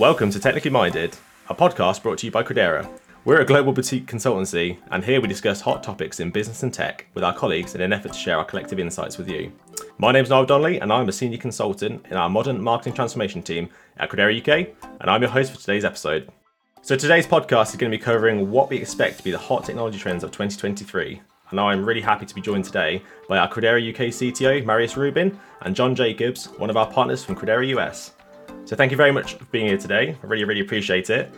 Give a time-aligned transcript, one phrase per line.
[0.00, 1.14] Welcome to Technically Minded,
[1.50, 2.88] a podcast brought to you by Credera.
[3.26, 7.06] We're a global boutique consultancy, and here we discuss hot topics in business and tech
[7.12, 9.52] with our colleagues in an effort to share our collective insights with you.
[9.98, 13.68] My name's Niall Donnelly, and I'm a senior consultant in our modern marketing transformation team
[13.98, 16.32] at Credera UK, and I'm your host for today's episode.
[16.80, 19.66] So, today's podcast is going to be covering what we expect to be the hot
[19.66, 21.20] technology trends of 2023.
[21.50, 25.38] And I'm really happy to be joined today by our Credera UK CTO, Marius Rubin,
[25.60, 28.12] and John Jacobs, one of our partners from Credera US.
[28.64, 30.16] So thank you very much for being here today.
[30.22, 31.34] I really, really appreciate it.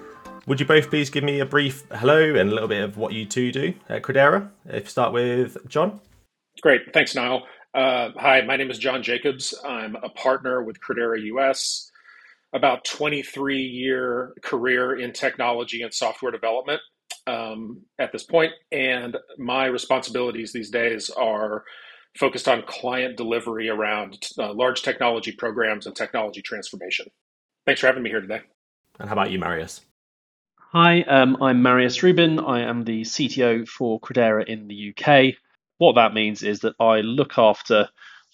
[0.47, 3.13] Would you both please give me a brief hello and a little bit of what
[3.13, 4.51] you two do at Credera?
[4.67, 6.01] If you start with John.
[6.61, 7.45] Great, thanks, Niall.
[7.75, 9.55] Uh, hi, my name is John Jacobs.
[9.65, 11.91] I'm a partner with Credera US.
[12.53, 16.83] About 23 year career in technology and software development
[17.27, 21.65] um, at this point, and my responsibilities these days are
[22.17, 27.07] focused on client delivery around uh, large technology programs and technology transformation.
[27.67, 28.41] Thanks for having me here today.
[28.99, 29.81] And how about you, Marius?
[30.73, 32.39] Hi, um, I'm Marius Rubin.
[32.39, 35.35] I am the CTO for Credera in the UK.
[35.79, 37.89] What that means is that I look after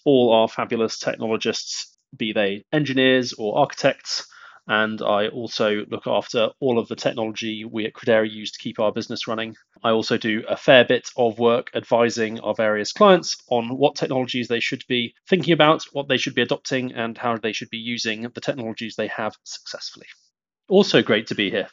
[0.05, 4.28] all our fabulous technologists, be they engineers or architects,
[4.69, 8.79] and I also look after all of the technology we at Credera use to keep
[8.79, 9.55] our business running.
[9.83, 14.47] I also do a fair bit of work advising our various clients on what technologies
[14.47, 17.77] they should be thinking about, what they should be adopting, and how they should be
[17.77, 20.05] using the technologies they have successfully.
[20.69, 21.67] Also, great to be here.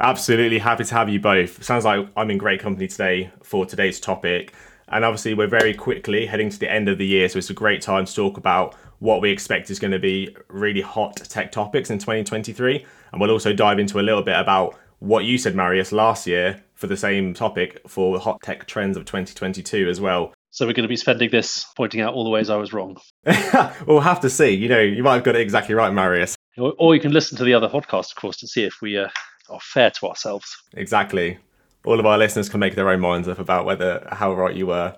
[0.00, 1.64] Absolutely happy to have you both.
[1.64, 4.54] Sounds like I'm in great company today for today's topic.
[4.88, 7.54] And obviously, we're very quickly heading to the end of the year, so it's a
[7.54, 11.52] great time to talk about what we expect is going to be really hot tech
[11.52, 12.84] topics in 2023.
[13.12, 16.62] And we'll also dive into a little bit about what you said, Marius, last year
[16.74, 20.32] for the same topic for the hot tech trends of 2022 as well.
[20.50, 22.96] So we're going to be spending this pointing out all the ways I was wrong.
[23.86, 24.50] we'll have to see.
[24.50, 26.34] You know, you might have got it exactly right, Marius.
[26.56, 29.08] Or, you can listen to the other podcast, of course, to see if we uh,
[29.50, 30.56] are fair to ourselves.
[30.72, 31.38] Exactly.
[31.86, 34.66] All of our listeners can make their own minds up about whether how right you
[34.66, 34.96] were.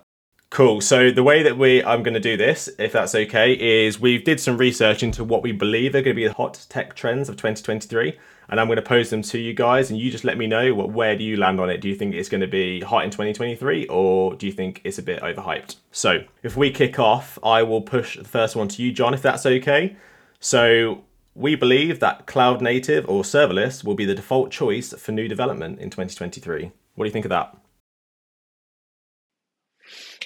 [0.51, 0.81] Cool.
[0.81, 4.25] So the way that we I'm going to do this, if that's okay, is we've
[4.25, 7.29] did some research into what we believe are going to be the hot tech trends
[7.29, 10.39] of 2023, and I'm going to pose them to you guys, and you just let
[10.39, 11.83] me know what where do you land on it.
[11.83, 14.97] Do you think it's going to be hot in 2023, or do you think it's
[14.97, 15.77] a bit overhyped?
[15.93, 19.21] So if we kick off, I will push the first one to you, John, if
[19.21, 19.97] that's okay.
[20.41, 21.05] So
[21.39, 25.79] we believe that cloud native or serverless will be the default choice for new development
[25.79, 26.73] in 2023.
[26.97, 27.57] What do you think of that?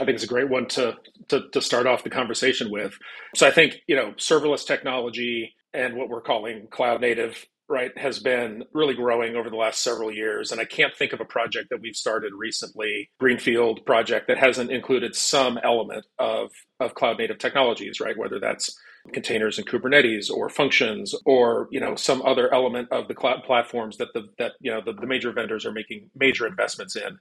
[0.00, 0.96] I think it's a great one to,
[1.28, 2.94] to, to start off the conversation with.
[3.34, 8.18] So I think you know serverless technology and what we're calling cloud native right has
[8.18, 11.68] been really growing over the last several years and i can't think of a project
[11.70, 17.38] that we've started recently greenfield project that hasn't included some element of of cloud native
[17.38, 18.76] technologies right whether that's
[19.12, 23.96] containers and kubernetes or functions or you know some other element of the cloud platforms
[23.96, 27.18] that the that you know the, the major vendors are making major investments in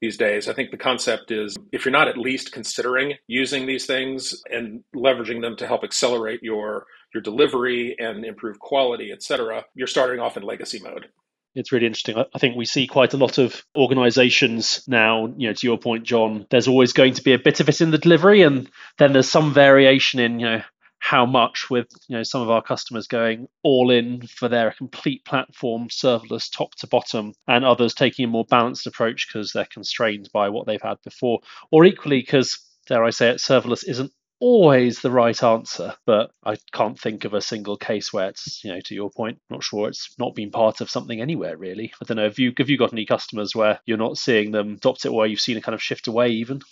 [0.00, 0.48] these days.
[0.48, 4.82] I think the concept is if you're not at least considering using these things and
[4.94, 10.20] leveraging them to help accelerate your your delivery and improve quality, et cetera, you're starting
[10.20, 11.08] off in legacy mode
[11.54, 12.16] it's really interesting.
[12.16, 16.04] I think we see quite a lot of organizations now, you know, to your point,
[16.04, 18.68] John, there's always going to be a bit of it in the delivery and
[18.98, 20.62] then there's some variation in, you know,
[21.04, 25.22] how much with you know some of our customers going all in for their complete
[25.26, 30.30] platform serverless top to bottom and others taking a more balanced approach because they're constrained
[30.32, 31.40] by what they've had before.
[31.70, 36.56] Or equally because dare i say it serverless isn't always the right answer but i
[36.72, 39.88] can't think of a single case where it's you know to your point not sure
[39.88, 41.92] it's not been part of something anywhere really.
[42.00, 44.74] I don't know have you have you got any customers where you're not seeing them
[44.74, 46.62] adopt it or you've seen a kind of shift away even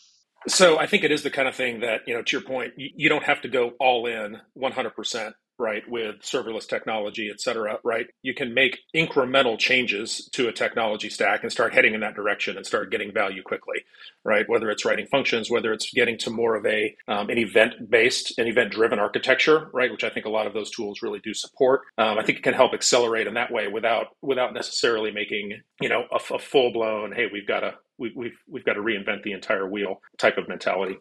[0.48, 2.72] so I think it is the kind of thing that, you know, to your point,
[2.76, 7.78] you, you don't have to go all in 100%, right, with serverless technology, et cetera,
[7.84, 8.06] right?
[8.22, 12.56] You can make incremental changes to a technology stack and start heading in that direction
[12.56, 13.84] and start getting value quickly,
[14.24, 14.48] right?
[14.48, 18.38] Whether it's writing functions, whether it's getting to more of a um, an event based,
[18.38, 19.90] an event driven architecture, right?
[19.90, 21.82] Which I think a lot of those tools really do support.
[21.98, 25.88] Um, I think it can help accelerate in that way without without necessarily making you
[25.88, 29.22] know a, a full blown hey we've got to we, we've we've got to reinvent
[29.22, 30.98] the entire wheel type of mentality.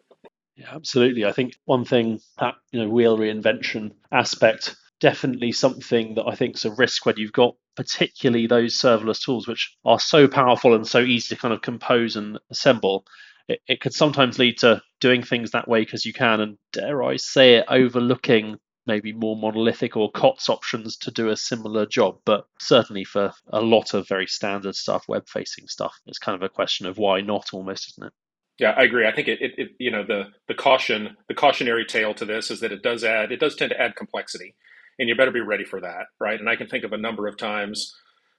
[0.56, 1.24] Yeah, absolutely.
[1.24, 6.54] I think one thing that you know wheel reinvention aspect definitely something that I think
[6.54, 10.86] is a risk when you've got particularly those serverless tools which are so powerful and
[10.86, 13.04] so easy to kind of compose and assemble.
[13.48, 17.02] It, it could sometimes lead to doing things that way because you can, and dare
[17.02, 22.18] I say it, overlooking maybe more monolithic or COTS options to do a similar job.
[22.24, 26.42] But certainly for a lot of very standard stuff, web facing stuff, it's kind of
[26.42, 28.12] a question of why not almost, isn't it?
[28.58, 29.06] Yeah, I agree.
[29.06, 32.50] I think it, it, it, you know, the the caution, the cautionary tale to this
[32.50, 34.54] is that it does add, it does tend to add complexity,
[34.98, 36.38] and you better be ready for that, right?
[36.38, 37.94] And I can think of a number of times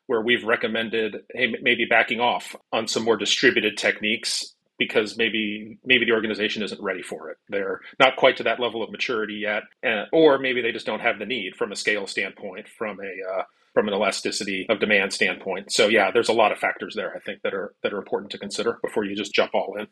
[0.07, 6.05] where we've recommended, hey, maybe backing off on some more distributed techniques because maybe maybe
[6.05, 7.37] the organization isn't ready for it.
[7.49, 9.63] They're not quite to that level of maturity yet,
[10.11, 13.43] or maybe they just don't have the need from a scale standpoint, from a uh,
[13.73, 15.71] from an elasticity of demand standpoint.
[15.71, 18.31] So yeah, there's a lot of factors there I think that are that are important
[18.31, 19.87] to consider before you just jump all in.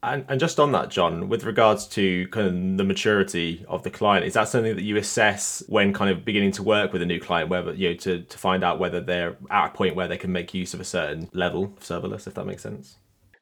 [0.00, 3.90] And, and just on that, John, with regards to kind of the maturity of the
[3.90, 7.06] client, is that something that you assess when kind of beginning to work with a
[7.06, 10.06] new client, whether you know to, to find out whether they're at a point where
[10.06, 12.98] they can make use of a certain level of serverless, if that makes sense?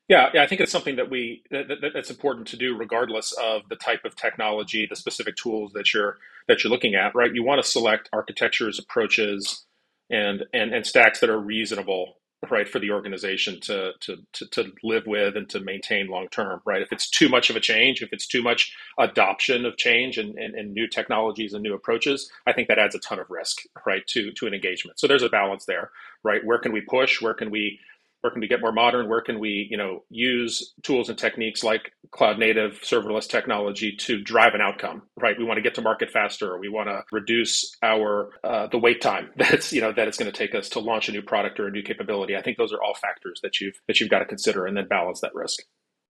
[0.09, 3.33] Yeah, yeah, I think it's something that we that, that, that's important to do, regardless
[3.33, 7.15] of the type of technology, the specific tools that you're that you're looking at.
[7.15, 9.67] Right, you want to select architectures, approaches,
[10.11, 12.19] and and and stacks that are reasonable,
[12.51, 16.61] right, for the organization to to to, to live with and to maintain long term.
[16.67, 20.19] Right, if it's too much of a change, if it's too much adoption of change
[20.19, 23.27] and, and, and new technologies and new approaches, I think that adds a ton of
[23.31, 25.01] risk, right, to to an engagement.
[25.01, 25.91] So there's a balance there,
[26.23, 26.45] right?
[26.45, 27.21] Where can we push?
[27.21, 27.81] Where can we
[28.27, 29.09] where can we get more modern?
[29.09, 34.21] Where can we you know use tools and techniques like cloud native serverless technology to
[34.21, 35.39] drive an outcome right?
[35.39, 38.79] We want to get to market faster or we want to reduce our uh, the
[38.79, 41.23] wait time that's you know that it's going to take us to launch a new
[41.23, 42.35] product or a new capability.
[42.35, 44.89] I think those are all factors that you've that you've got to consider and then
[44.89, 45.61] balance that risk.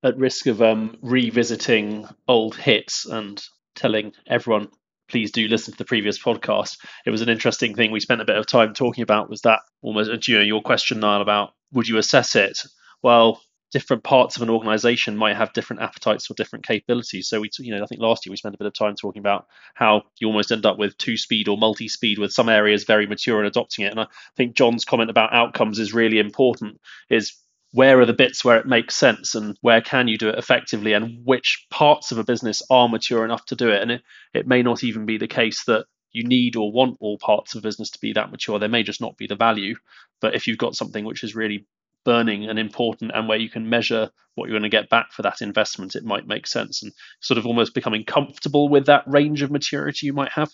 [0.02, 3.42] At risk of um, revisiting old hits and
[3.74, 4.68] telling everyone
[5.08, 6.78] please do listen to the previous podcast.
[7.04, 9.60] It was an interesting thing we spent a bit of time talking about was that
[9.82, 12.62] almost you know your question Niall about would you assess it?
[13.02, 13.40] Well,
[13.72, 17.28] different parts of an organization might have different appetites or different capabilities.
[17.28, 19.20] So we, you know, I think last year we spent a bit of time talking
[19.20, 22.84] about how you almost end up with two speed or multi speed with some areas
[22.84, 23.90] very mature and adopting it.
[23.90, 26.80] And I think John's comment about outcomes is really important.
[27.10, 27.34] Is
[27.72, 30.92] where are the bits where it makes sense and where can you do it effectively
[30.92, 34.02] and which parts of a business are mature enough to do it and it,
[34.32, 35.84] it may not even be the case that
[36.16, 38.58] you need or want all parts of business to be that mature.
[38.58, 39.76] There may just not be the value.
[40.20, 41.66] But if you've got something which is really
[42.04, 45.22] burning and important and where you can measure what you're going to get back for
[45.22, 49.42] that investment, it might make sense and sort of almost becoming comfortable with that range
[49.42, 50.50] of maturity you might have.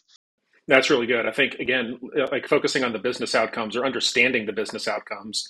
[0.66, 1.26] That's really good.
[1.26, 1.98] I think, again,
[2.30, 5.48] like focusing on the business outcomes or understanding the business outcomes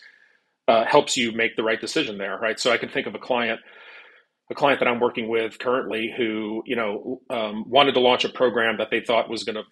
[0.69, 2.59] uh, helps you make the right decision there, right?
[2.61, 3.61] So I can think of a client
[4.51, 8.29] a client that I'm working with currently who, you know, um, wanted to launch a
[8.29, 9.63] program that they thought was going to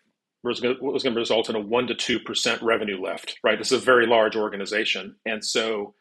[0.43, 3.39] was going to result in a one to two percent revenue lift.
[3.45, 5.95] Right, this is a very large organization, and so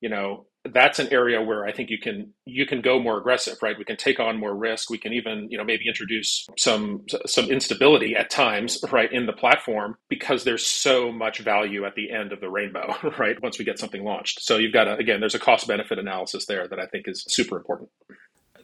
[0.00, 3.56] you know that's an area where I think you can you can go more aggressive.
[3.62, 4.90] Right, we can take on more risk.
[4.90, 8.82] We can even you know maybe introduce some some instability at times.
[8.90, 12.94] Right, in the platform because there's so much value at the end of the rainbow.
[13.18, 14.42] Right, once we get something launched.
[14.42, 17.24] So you've got to again, there's a cost benefit analysis there that I think is
[17.28, 17.90] super important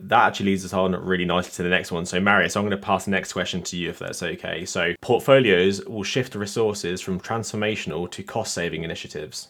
[0.00, 2.06] that actually leads us on really nicely to the next one.
[2.06, 4.64] So, Marius, I'm going to pass the next question to you if that's okay.
[4.64, 9.48] So, portfolios will shift resources from transformational to cost saving initiatives.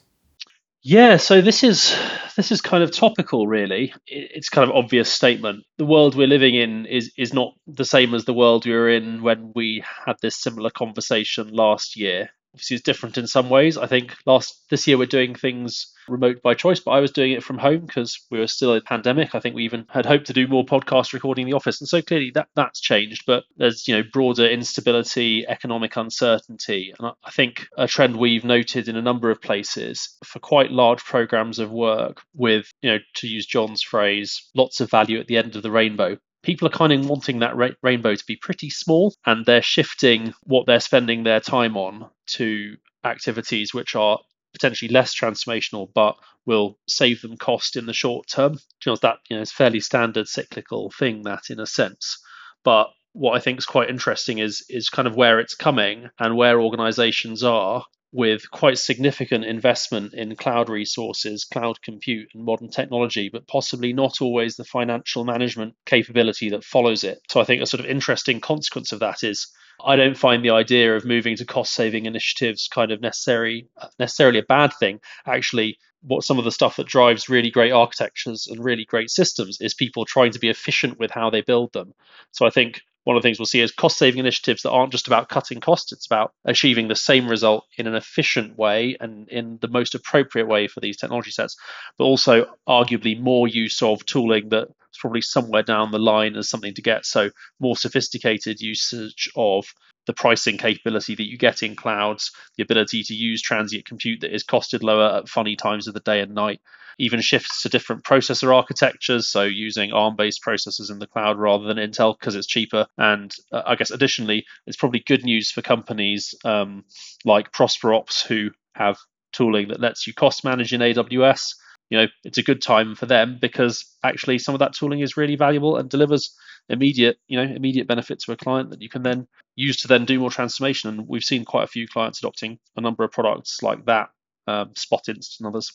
[0.82, 1.94] Yeah, so this is
[2.36, 3.92] this is kind of topical, really.
[4.06, 5.64] It's kind of obvious statement.
[5.76, 8.88] The world we're living in is is not the same as the world we were
[8.88, 12.30] in when we had this similar conversation last year.
[12.54, 13.76] Obviously, it's different in some ways.
[13.76, 17.32] I think last this year we're doing things remote by choice, but I was doing
[17.32, 19.34] it from home because we were still in pandemic.
[19.34, 21.88] I think we even had hoped to do more podcast recording in the office, and
[21.88, 23.24] so clearly that that's changed.
[23.26, 28.88] But there's you know broader instability, economic uncertainty, and I think a trend we've noted
[28.88, 33.26] in a number of places for quite large programs of work with you know to
[33.26, 36.92] use John's phrase, lots of value at the end of the rainbow people are kind
[36.92, 41.24] of wanting that ra- rainbow to be pretty small and they're shifting what they're spending
[41.24, 44.18] their time on to activities which are
[44.58, 48.58] potentially less transformational, but will save them cost in the short term.
[48.84, 52.18] That you know, it's fairly standard cyclical thing that in a sense.
[52.64, 56.36] But what I think is quite interesting is is kind of where it's coming and
[56.36, 63.28] where organizations are with quite significant investment in cloud resources, cloud compute, and modern technology,
[63.28, 67.18] but possibly not always the financial management capability that follows it.
[67.30, 69.48] So I think a sort of interesting consequence of that is
[69.84, 73.68] I don't find the idea of moving to cost saving initiatives kind of necessary
[73.98, 75.00] necessarily a bad thing.
[75.26, 79.60] Actually, what some of the stuff that drives really great architectures and really great systems
[79.60, 81.94] is people trying to be efficient with how they build them.
[82.32, 84.92] So I think one of the things we'll see is cost saving initiatives that aren't
[84.92, 89.28] just about cutting costs, it's about achieving the same result in an efficient way and
[89.30, 91.56] in the most appropriate way for these technology sets,
[91.96, 96.74] but also arguably more use of tooling that probably somewhere down the line as something
[96.74, 97.06] to get.
[97.06, 99.66] So more sophisticated usage of
[100.06, 104.34] the pricing capability that you get in clouds, the ability to use transient compute that
[104.34, 106.60] is costed lower at funny times of the day and night,
[106.98, 111.66] even shifts to different processor architectures, so using ARM based processors in the cloud rather
[111.66, 112.86] than Intel because it's cheaper.
[112.96, 116.84] And uh, I guess additionally, it's probably good news for companies um,
[117.24, 118.96] like ProsperOps who have
[119.32, 121.54] tooling that lets you cost manage in AWS.
[121.90, 125.16] You know, it's a good time for them because actually some of that tooling is
[125.16, 126.36] really valuable and delivers
[126.68, 129.26] immediate, you know, immediate benefit to a client that you can then
[129.56, 130.90] use to then do more transformation.
[130.90, 134.10] And we've seen quite a few clients adopting a number of products like that,
[134.46, 135.72] um, spot Spotinst and others.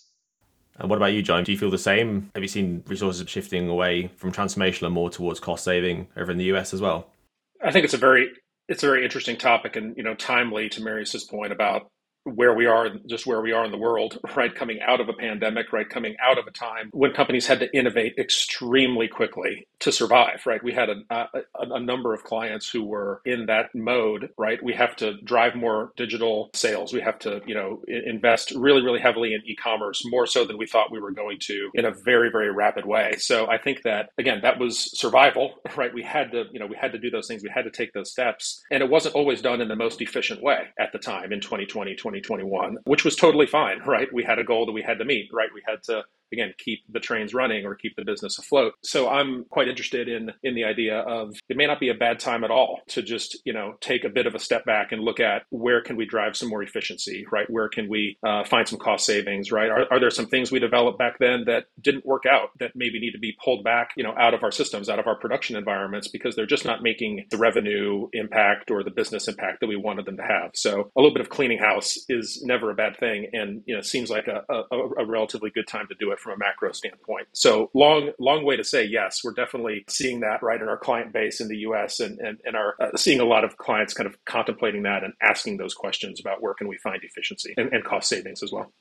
[0.77, 1.43] And what about you, John?
[1.43, 2.32] Do you feel the same?
[2.34, 6.38] Have you seen resources shifting away from transformational and more towards cost saving over in
[6.38, 7.08] the US as well?
[7.63, 8.29] I think it's a very
[8.67, 11.91] it's a very interesting topic and you know timely to Marius's point about
[12.23, 14.53] where we are, just where we are in the world, right?
[14.53, 15.89] Coming out of a pandemic, right?
[15.89, 20.63] Coming out of a time when companies had to innovate extremely quickly to survive, right?
[20.63, 21.27] We had a, a,
[21.59, 24.63] a, number of clients who were in that mode, right?
[24.63, 26.93] We have to drive more digital sales.
[26.93, 30.65] We have to, you know, invest really, really heavily in e-commerce, more so than we
[30.65, 33.15] thought we were going to in a very, very rapid way.
[33.17, 35.93] So I think that again, that was survival, right?
[35.93, 37.43] We had to, you know, we had to do those things.
[37.43, 40.41] We had to take those steps, and it wasn't always done in the most efficient
[40.41, 44.12] way at the time in 2020, 2021, which was totally fine, right?
[44.13, 45.50] We had a goal that we had to meet, right?
[45.53, 48.73] We had to again keep the trains running or keep the business afloat.
[48.83, 52.19] So i'm quite interested in in the idea of it may not be a bad
[52.19, 55.01] time at all to just you know take a bit of a step back and
[55.01, 57.49] look at where can we drive some more efficiency right?
[57.49, 59.69] Where can we uh, find some cost savings right?
[59.69, 62.99] Are, are there some things we developed back then that didn't work out that maybe
[62.99, 65.55] need to be pulled back you know out of our systems out of our production
[65.55, 69.75] environments because they're just not making the revenue impact or the business impact that we
[69.75, 70.51] wanted them to have?
[70.55, 73.81] So a little bit of cleaning house is never a bad thing and you know
[73.81, 77.27] seems like a, a, a relatively good time to do it from a macro standpoint.
[77.33, 81.13] So long, long way to say yes, we're definitely seeing that right in our client
[81.13, 81.99] base in the U.S.
[81.99, 85.13] and and, and are uh, seeing a lot of clients kind of contemplating that and
[85.21, 88.71] asking those questions about where can we find efficiency and, and cost savings as well.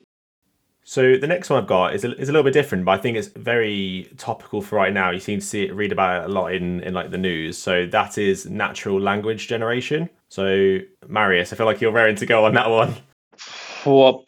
[0.85, 2.97] So the next one I've got is a, is a little bit different, but I
[2.97, 5.11] think it's very topical for right now.
[5.11, 7.57] You seem to see it, read about it a lot in, in like the news.
[7.57, 10.09] So that is natural language generation.
[10.27, 12.95] So Marius, I feel like you're raring to go on that one.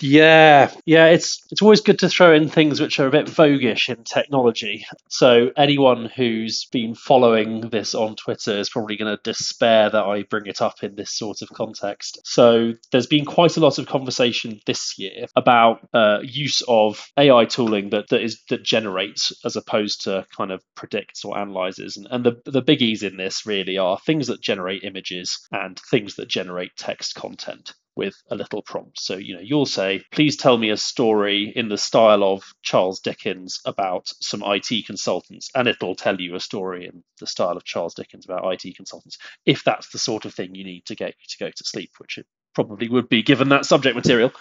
[0.02, 1.08] Yeah, yeah.
[1.08, 4.86] It's it's always good to throw in things which are a bit voguish in technology.
[5.10, 10.24] So anyone who's been following this on Twitter is probably going to despair that I
[10.24, 12.20] bring it up in this sort of context.
[12.26, 17.46] So there's been quite a lot of conversation this year about uh, use of AI
[17.46, 21.98] tooling that that is that generates as opposed to kind of predicts or analyzes.
[21.98, 26.16] And, and the the biggies in this really are things that generate images and things
[26.16, 29.00] that generate text content with a little prompt.
[29.00, 33.00] So, you know, you'll say, please tell me a story in the style of Charles
[33.00, 37.64] Dickens about some IT consultants, and it'll tell you a story in the style of
[37.64, 41.16] Charles Dickens about IT consultants, if that's the sort of thing you need to get
[41.20, 44.32] you to go to sleep, which it probably would be given that subject material.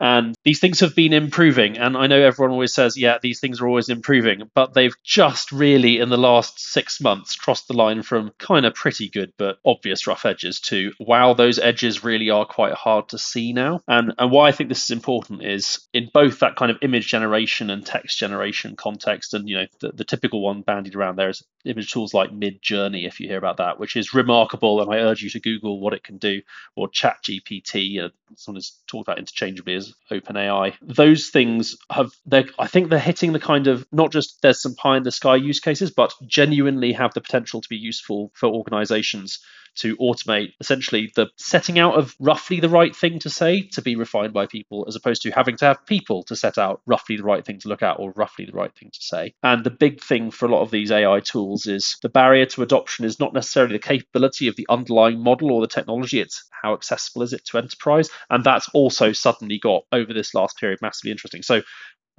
[0.00, 1.78] And these things have been improving.
[1.78, 5.52] And I know everyone always says, yeah, these things are always improving, but they've just
[5.52, 9.58] really in the last six months crossed the line from kind of pretty good but
[9.64, 13.80] obvious rough edges to wow, those edges really are quite hard to see now.
[13.86, 17.08] And and why I think this is important is in both that kind of image
[17.08, 21.28] generation and text generation context, and you know, the, the typical one bandied around there
[21.28, 24.80] is image tools like Midjourney, if you hear about that, which is remarkable.
[24.80, 26.42] And I urge you to Google what it can do,
[26.76, 30.74] or ChatGPT GPT, uh, someone has talked about interchangeably as OpenAI.
[30.82, 34.74] Those things have, they're, I think they're hitting the kind of not just there's some
[34.74, 38.48] pie in the sky use cases, but genuinely have the potential to be useful for
[38.48, 39.40] organizations
[39.76, 43.96] to automate essentially the setting out of roughly the right thing to say to be
[43.96, 47.22] refined by people, as opposed to having to have people to set out roughly the
[47.22, 49.34] right thing to look at or roughly the right thing to say.
[49.42, 52.62] And the big thing for a lot of these AI tools is the barrier to
[52.62, 56.74] adoption is not necessarily the capability of the underlying model or the technology, it's how
[56.74, 58.08] accessible is it to enterprise.
[58.30, 61.42] And that's also suddenly got over this last period massively interesting.
[61.42, 61.62] So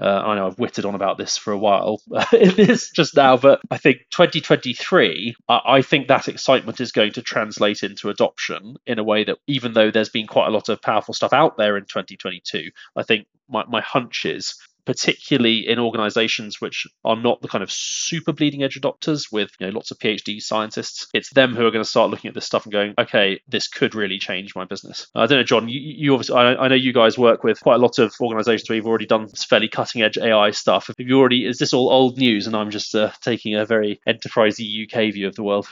[0.02, 2.02] uh, I know I've witted on about this for a while.
[2.34, 7.22] In this just now, but I think 2023, I think that excitement is going to
[7.22, 10.82] translate into adoption in a way that even though there's been quite a lot of
[10.82, 16.60] powerful stuff out there in 2022, I think my, my hunch is particularly in organizations
[16.60, 20.00] which are not the kind of super bleeding edge adopters with you know lots of
[20.00, 21.08] PhD scientists.
[21.14, 23.68] It's them who are going to start looking at this stuff and going, okay, this
[23.68, 25.08] could really change my business.
[25.16, 25.70] I don't know, John.
[25.70, 28.70] You, you obviously, I, I, know you guys work with quite a lot of organizations
[28.70, 30.88] where you've already done fairly cutting edge AI stuff.
[30.88, 31.46] Have you already?
[31.46, 32.48] Is this all old news?
[32.48, 35.68] And I'm just uh, taking a very enterprisey UK view of the world.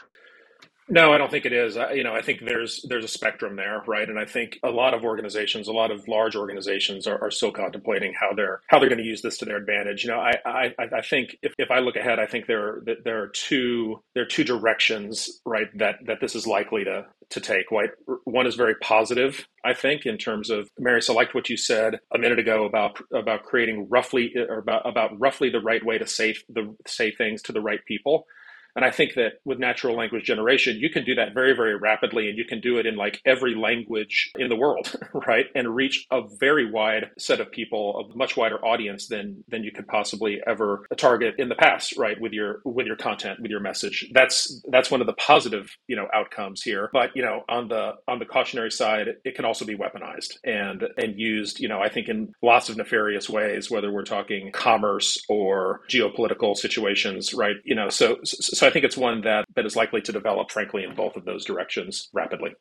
[0.92, 1.78] No, I don't think it is.
[1.78, 4.10] I, you know, I think there's there's a spectrum there, right?
[4.10, 7.52] And I think a lot of organizations, a lot of large organizations, are, are still
[7.52, 10.06] contemplating how they're how they're going to use this to their advantage.
[10.06, 13.24] You know, I I, I think if, if I look ahead, I think there there
[13.24, 15.68] are two there are two directions, right?
[15.80, 17.72] That that this is likely to to take.
[17.74, 17.92] Right,
[18.26, 21.12] one is very positive, I think, in terms of Marius.
[21.12, 25.20] I liked what you said a minute ago about about creating roughly or about about
[25.20, 28.28] roughly the right way to say the say things to the right people.
[28.76, 32.30] And I think that with natural language generation, you can do that very, very rapidly
[32.30, 34.96] and you can do it in like every language in the world,
[35.28, 35.46] right?
[35.56, 39.72] And reach a very wide set of people, a much wider audience than than you
[39.72, 42.20] could possibly ever target in the past, right?
[42.20, 44.10] With your with your content, with your message.
[44.14, 46.90] That's that's one of the positive, you know, outcomes here.
[46.94, 50.84] But, you know, on the on the cautionary side, it can also be weaponized and
[50.98, 55.24] and used, you know, I think in lots of nefarious ways, whether we're talking commerce
[55.30, 57.56] or geopolitical situations, right?
[57.64, 60.52] You know, so, so so I think it's one that that is likely to develop,
[60.52, 62.52] frankly, in both of those directions rapidly.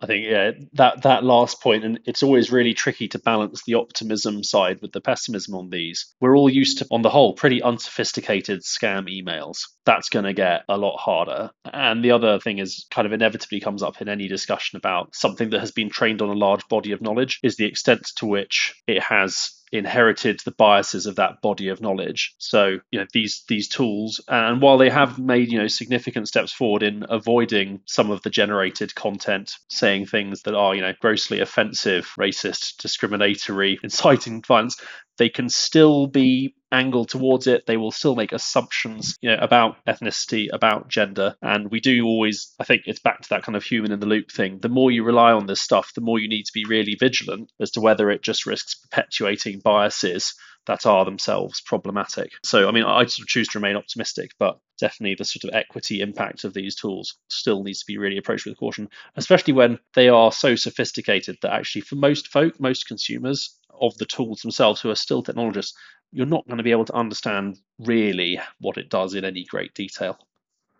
[0.00, 3.74] I think yeah, that that last point, and it's always really tricky to balance the
[3.74, 6.14] optimism side with the pessimism on these.
[6.20, 9.62] We're all used to, on the whole, pretty unsophisticated scam emails.
[9.84, 11.50] That's going to get a lot harder.
[11.64, 15.50] And the other thing is, kind of inevitably comes up in any discussion about something
[15.50, 18.80] that has been trained on a large body of knowledge, is the extent to which
[18.86, 22.34] it has inherited the biases of that body of knowledge.
[22.38, 26.52] So, you know, these these tools, and while they have made you know significant steps
[26.52, 31.40] forward in avoiding some of the generated content, saying things that are you know grossly
[31.40, 34.80] offensive, racist, discriminatory, inciting violence,
[35.18, 37.64] they can still be angled towards it.
[37.66, 42.54] They will still make assumptions, you know, about ethnicity, about gender, and we do always.
[42.58, 44.58] I think it's back to that kind of human in the loop thing.
[44.58, 47.50] The more you rely on this stuff, the more you need to be really vigilant
[47.60, 50.34] as to whether it just risks perpetuating biases
[50.66, 52.32] that are themselves problematic.
[52.44, 55.54] So, I mean, I sort of choose to remain optimistic, but definitely the sort of
[55.54, 59.78] equity impact of these tools still needs to be really approached with caution, especially when
[59.94, 64.80] they are so sophisticated that actually, for most folk, most consumers, of the tools themselves
[64.80, 65.76] who are still technologists,
[66.12, 69.74] you're not going to be able to understand really what it does in any great
[69.74, 70.18] detail.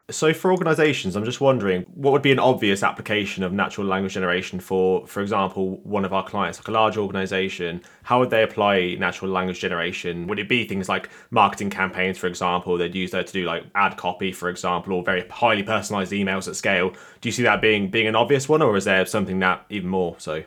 [0.09, 4.15] So, for organisations, I'm just wondering what would be an obvious application of natural language
[4.15, 7.83] generation for, for example, one of our clients, like a large organisation.
[8.05, 10.29] How would they apply natural language generation?
[10.29, 12.79] Would it be things like marketing campaigns, for example?
[12.79, 16.47] They'd use that to do like ad copy, for example, or very highly personalised emails
[16.47, 16.91] at scale.
[17.21, 19.89] Do you see that being being an obvious one, or is there something that even
[19.89, 20.45] more so?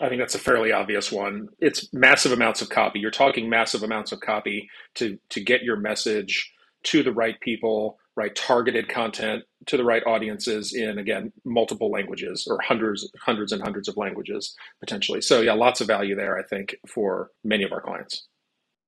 [0.00, 1.48] I think that's a fairly obvious one.
[1.58, 2.98] It's massive amounts of copy.
[2.98, 6.52] You're talking massive amounts of copy to to get your message
[6.84, 12.46] to the right people, right targeted content to the right audiences in again multiple languages
[12.48, 15.20] or hundreds hundreds and hundreds of languages potentially.
[15.20, 18.26] So yeah, lots of value there I think for many of our clients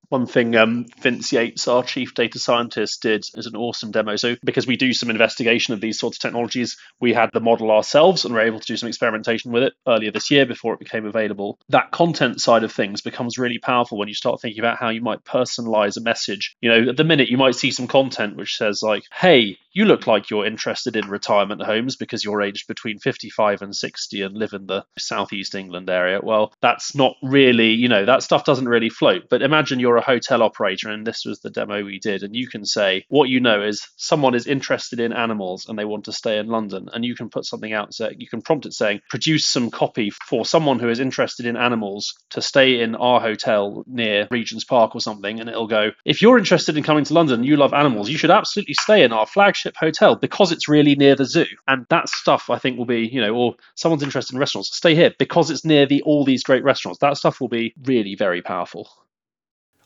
[0.09, 4.15] one thing um, Vince Yates, our chief data scientist, did as an awesome demo.
[4.15, 7.71] So, because we do some investigation of these sorts of technologies, we had the model
[7.71, 10.79] ourselves and were able to do some experimentation with it earlier this year before it
[10.79, 11.59] became available.
[11.69, 15.01] That content side of things becomes really powerful when you start thinking about how you
[15.01, 16.55] might personalize a message.
[16.61, 19.85] You know, at the minute, you might see some content which says, like, hey, you
[19.85, 24.35] look like you're interested in retirement homes because you're aged between 55 and 60 and
[24.35, 26.19] live in the southeast England area.
[26.21, 29.29] Well, that's not really, you know, that stuff doesn't really float.
[29.29, 32.47] But imagine you're a hotel operator and this was the demo we did and you
[32.47, 36.11] can say what you know is someone is interested in animals and they want to
[36.11, 38.99] stay in london and you can put something out so you can prompt it saying
[39.09, 43.83] produce some copy for someone who is interested in animals to stay in our hotel
[43.85, 47.43] near regent's park or something and it'll go if you're interested in coming to london
[47.43, 51.15] you love animals you should absolutely stay in our flagship hotel because it's really near
[51.15, 51.45] the zoo.
[51.67, 54.95] And that stuff i think will be you know or someone's interested in restaurants stay
[54.95, 56.99] here because it's near the all these great restaurants.
[56.99, 58.89] That stuff will be really very powerful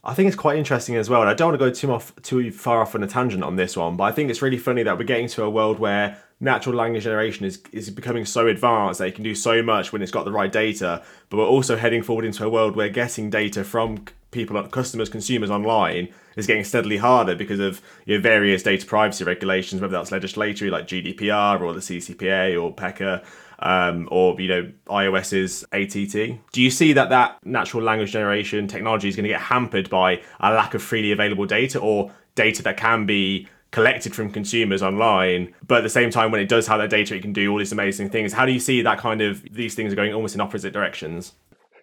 [0.05, 1.21] I think it's quite interesting as well.
[1.21, 3.55] And I don't want to go too off too far off on a tangent on
[3.55, 6.17] this one, but I think it's really funny that we're getting to a world where
[6.41, 10.01] natural language generation is, is becoming so advanced that it can do so much when
[10.01, 11.01] it's got the right data.
[11.29, 15.49] But we're also heading forward into a world where getting data from people, customers, consumers
[15.49, 20.09] online is getting steadily harder because of you know, various data privacy regulations, whether that's
[20.09, 23.23] legislatory like GDPR or the CCPA or PECR
[23.59, 26.39] um, or you know iOS's ATT.
[26.51, 30.21] Do you see that that natural language generation technology is going to get hampered by
[30.39, 35.53] a lack of freely available data or data that can be collected from consumers online,
[35.67, 37.57] but at the same time, when it does have that data, it can do all
[37.57, 38.31] these amazing things.
[38.31, 41.33] How do you see that kind of these things are going almost in opposite directions?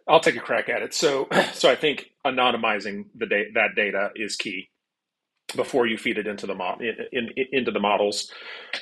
[0.08, 0.94] I'll take a crack at it.
[0.94, 4.69] So, so I think anonymizing the da- that data is key
[5.52, 8.30] before you feed it into the in, in, into the models,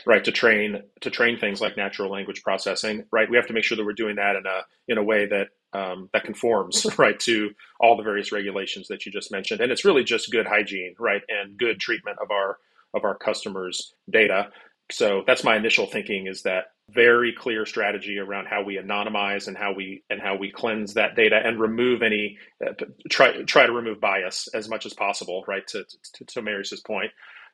[0.07, 0.25] right?
[0.25, 3.29] To train to train things like natural language processing, right?
[3.31, 5.49] We have to make sure that we're doing that in a in a way that
[5.73, 7.51] um, that conforms, right, to
[7.81, 11.23] all the various regulations that you just mentioned, and it's really just good hygiene, right,
[11.29, 12.59] and good treatment of our
[12.95, 14.51] of our customers' data.
[14.91, 19.57] So that's my initial thinking is that very clear strategy around how we anonymize and
[19.57, 22.73] how we and how we cleanse that data and remove any uh,
[23.11, 25.67] try try to remove bias as much as possible right?
[25.69, 27.11] To to, to Marius's point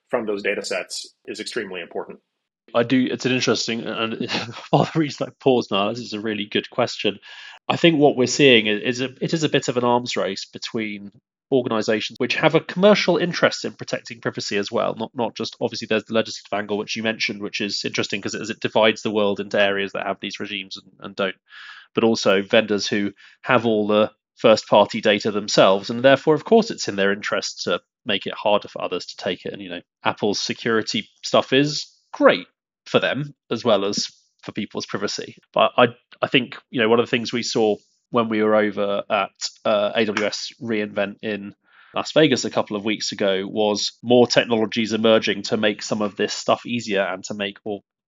[0.08, 2.20] from those data sets is extremely important.
[2.72, 4.30] I do it's an interesting and
[4.70, 7.18] for the reason I pause now this is a really good question.
[7.68, 10.44] I think what we're seeing is a, it is a bit of an arms race
[10.44, 11.10] between
[11.54, 14.94] organizations which have a commercial interest in protecting privacy as well.
[14.94, 18.34] Not not just obviously there's the legislative angle which you mentioned, which is interesting because
[18.34, 21.36] it, it, divides the world into areas that have these regimes and, and don't,
[21.94, 23.12] but also vendors who
[23.42, 27.62] have all the first party data themselves, and therefore, of course, it's in their interest
[27.64, 29.52] to make it harder for others to take it.
[29.52, 32.46] And you know, Apple's security stuff is great
[32.86, 34.08] for them as well as
[34.42, 35.36] for people's privacy.
[35.52, 35.88] But I
[36.20, 37.76] I think you know one of the things we saw
[38.10, 39.30] when we were over at
[39.64, 41.54] uh, AWS reInvent in
[41.94, 46.16] Las Vegas a couple of weeks ago was more technologies emerging to make some of
[46.16, 47.58] this stuff easier and to make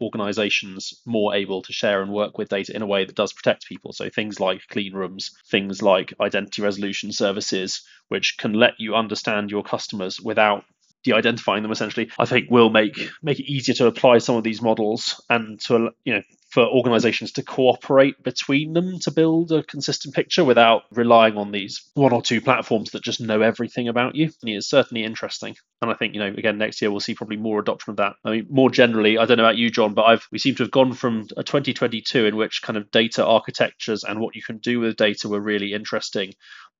[0.01, 3.67] organizations more able to share and work with data in a way that does protect
[3.67, 3.93] people.
[3.93, 9.51] So things like clean rooms, things like identity resolution services, which can let you understand
[9.51, 10.65] your customers without
[11.05, 14.61] de-identifying them essentially i think will make make it easier to apply some of these
[14.61, 16.23] models and to you know
[16.57, 21.83] for organizations to cooperate between them to build a consistent picture without relying on these
[21.93, 24.31] one or two platforms that just know everything about you.
[24.41, 25.55] And it's certainly interesting.
[25.83, 28.15] And I think, you know, again, next year we'll see probably more adoption of that.
[28.25, 30.63] I mean, more generally, I don't know about you, John, but I've we seem to
[30.63, 34.57] have gone from a 2022 in which kind of data architectures and what you can
[34.57, 36.33] do with data were really interesting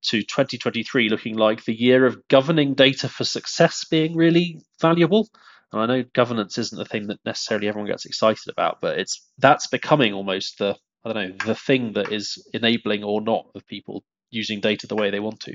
[0.05, 5.29] to 2023 looking like the year of governing data for success being really valuable.
[5.77, 9.27] And I know governance isn't the thing that necessarily everyone gets excited about, but it's
[9.39, 13.67] that's becoming almost the I don't know the thing that is enabling or not of
[13.67, 15.55] people using data the way they want to.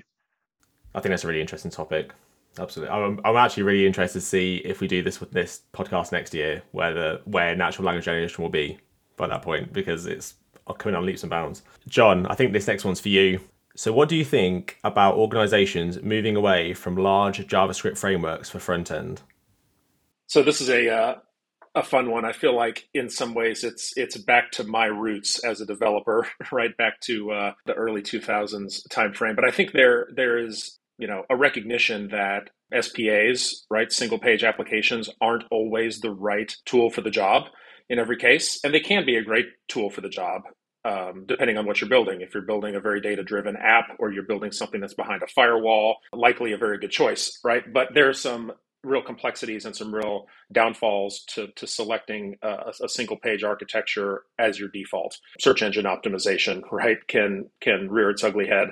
[0.93, 2.13] I think that's a really interesting topic.
[2.59, 6.11] Absolutely, I'm, I'm actually really interested to see if we do this with this podcast
[6.11, 8.77] next year, where the where natural language generation will be
[9.15, 10.35] by that point, because it's
[10.77, 11.63] coming on leaps and bounds.
[11.87, 13.39] John, I think this next one's for you.
[13.75, 18.91] So, what do you think about organizations moving away from large JavaScript frameworks for front
[18.91, 19.21] end?
[20.31, 21.15] So this is a uh,
[21.75, 22.23] a fun one.
[22.23, 26.25] I feel like in some ways it's it's back to my roots as a developer,
[26.53, 29.35] right back to uh, the early 2000s timeframe.
[29.35, 34.45] But I think there there is you know a recognition that SPAs, right, single page
[34.45, 37.47] applications, aren't always the right tool for the job
[37.89, 40.43] in every case, and they can be a great tool for the job.
[40.85, 42.21] Um, depending on what you're building.
[42.21, 45.27] If you're building a very data driven app or you're building something that's behind a
[45.27, 47.61] firewall, likely a very good choice, right?
[47.71, 53.17] But there's some real complexities and some real downfalls to, to selecting a, a, single
[53.17, 55.17] page architecture as your default.
[55.39, 58.69] Search engine optimization, right, can can rear its ugly head.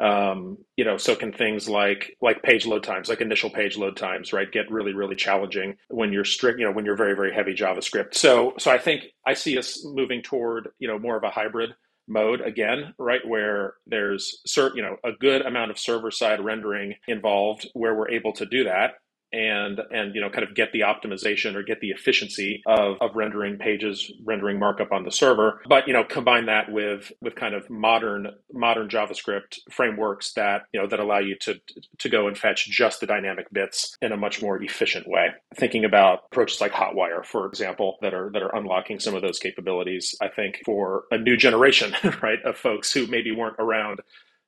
[0.00, 3.96] Um, you know, so can things like like page load times, like initial page load
[3.96, 7.34] times, right, get really really challenging when you're strict, you know, when you're very very
[7.34, 8.14] heavy JavaScript.
[8.14, 11.74] So so I think I see us moving toward you know more of a hybrid
[12.06, 13.26] mode again, right?
[13.26, 18.10] Where there's certain, you know, a good amount of server side rendering involved where we're
[18.10, 18.92] able to do that
[19.32, 23.14] and and you know kind of get the optimization or get the efficiency of, of
[23.14, 25.60] rendering pages rendering markup on the server.
[25.68, 30.80] But you know combine that with with kind of modern modern javascript frameworks that you
[30.80, 31.60] know that allow you to
[31.98, 35.28] to go and fetch just the dynamic bits in a much more efficient way.
[35.56, 39.38] Thinking about approaches like hotwire for example that are that are unlocking some of those
[39.38, 44.00] capabilities i think for a new generation right of folks who maybe weren't around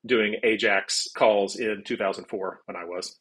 [0.06, 3.18] doing ajax calls in 2004 when i was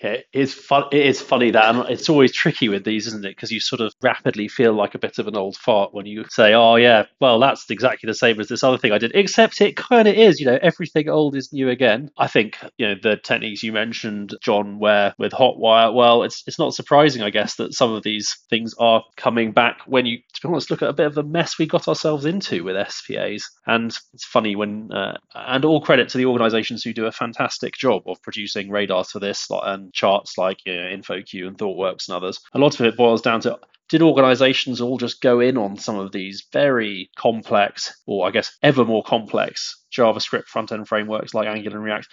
[0.00, 0.84] it is fun.
[0.92, 3.30] It is funny that it's always tricky with these, isn't it?
[3.30, 6.24] Because you sort of rapidly feel like a bit of an old fart when you
[6.30, 9.60] say, "Oh yeah, well that's exactly the same as this other thing I did," except
[9.60, 10.40] it kind of is.
[10.40, 12.10] You know, everything old is new again.
[12.16, 15.92] I think you know the techniques you mentioned, John, where with Hotwire.
[15.92, 19.80] Well, it's it's not surprising, I guess, that some of these things are coming back.
[19.86, 22.24] When you, to be honest, look at a bit of the mess we got ourselves
[22.24, 26.92] into with SPAs, and it's funny when uh, and all credit to the organisations who
[26.92, 31.46] do a fantastic job of producing radars for this and charts like you know, InfoQ
[31.46, 32.40] and ThoughtWorks and others.
[32.54, 35.98] A lot of it boils down to did organizations all just go in on some
[35.98, 41.48] of these very complex, or I guess ever more complex JavaScript front end frameworks like
[41.48, 42.08] Angular and React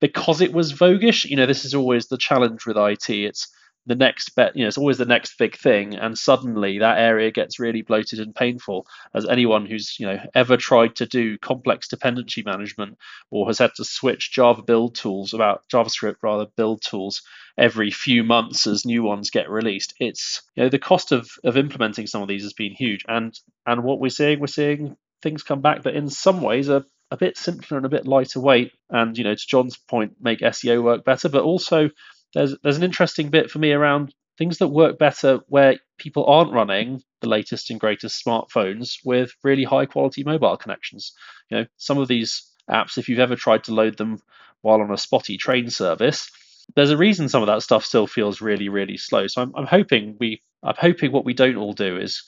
[0.00, 1.24] because it was voguish?
[1.24, 3.08] You know, this is always the challenge with IT.
[3.08, 3.48] It's
[3.86, 7.30] the next bet you know it's always the next big thing and suddenly that area
[7.30, 11.88] gets really bloated and painful as anyone who's you know ever tried to do complex
[11.88, 12.96] dependency management
[13.30, 17.22] or has had to switch java build tools about javascript rather build tools
[17.56, 21.56] every few months as new ones get released it's you know the cost of of
[21.56, 25.42] implementing some of these has been huge and and what we're seeing we're seeing things
[25.42, 28.72] come back that in some ways are a bit simpler and a bit lighter weight
[28.88, 31.90] and you know to john's point make seo work better but also
[32.34, 36.52] there's there's an interesting bit for me around things that work better where people aren't
[36.52, 41.12] running the latest and greatest smartphones with really high quality mobile connections.
[41.50, 44.18] You know, some of these apps, if you've ever tried to load them
[44.62, 46.30] while on a spotty train service,
[46.74, 49.26] there's a reason some of that stuff still feels really, really slow.
[49.26, 52.22] So I'm, I'm hoping we, I'm hoping what we don't all do is,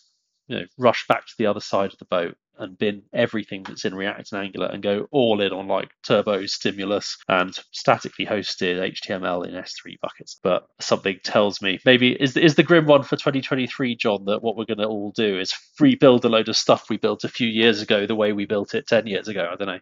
[0.48, 3.84] you know, rush back to the other side of the boat and bin everything that's
[3.84, 8.78] in React and Angular and go all in on like Turbo, Stimulus, and statically hosted
[8.78, 10.38] HTML in S3 buckets.
[10.42, 14.56] But something tells me maybe is is the grim one for 2023, John, that what
[14.56, 17.48] we're going to all do is rebuild a load of stuff we built a few
[17.48, 19.48] years ago the way we built it 10 years ago.
[19.52, 19.80] I don't know.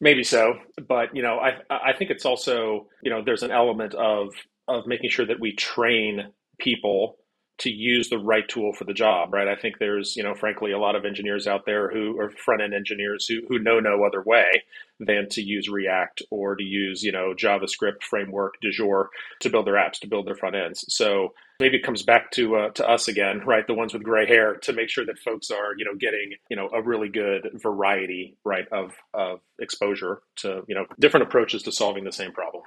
[0.00, 0.54] Maybe so,
[0.88, 4.34] but you know, I I think it's also you know there's an element of
[4.66, 7.18] of making sure that we train people
[7.62, 9.46] to use the right tool for the job, right?
[9.46, 12.60] I think there's, you know, frankly, a lot of engineers out there who are front
[12.60, 14.64] end engineers who, who know no other way
[14.98, 19.68] than to use React or to use, you know, JavaScript framework du jour to build
[19.68, 20.84] their apps, to build their front ends.
[20.88, 23.64] So maybe it comes back to uh, to us again, right?
[23.64, 26.56] The ones with gray hair to make sure that folks are, you know, getting, you
[26.56, 31.72] know, a really good variety, right, of of exposure to, you know, different approaches to
[31.72, 32.64] solving the same problem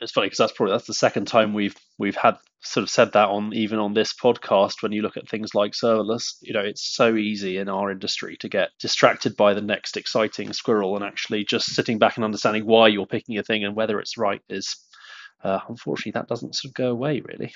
[0.00, 3.12] it's funny because that's probably that's the second time we've we've had sort of said
[3.12, 6.60] that on even on this podcast when you look at things like serverless you know
[6.60, 11.04] it's so easy in our industry to get distracted by the next exciting squirrel and
[11.04, 14.42] actually just sitting back and understanding why you're picking a thing and whether it's right
[14.48, 14.76] is
[15.44, 17.52] uh, unfortunately that doesn't sort of go away really.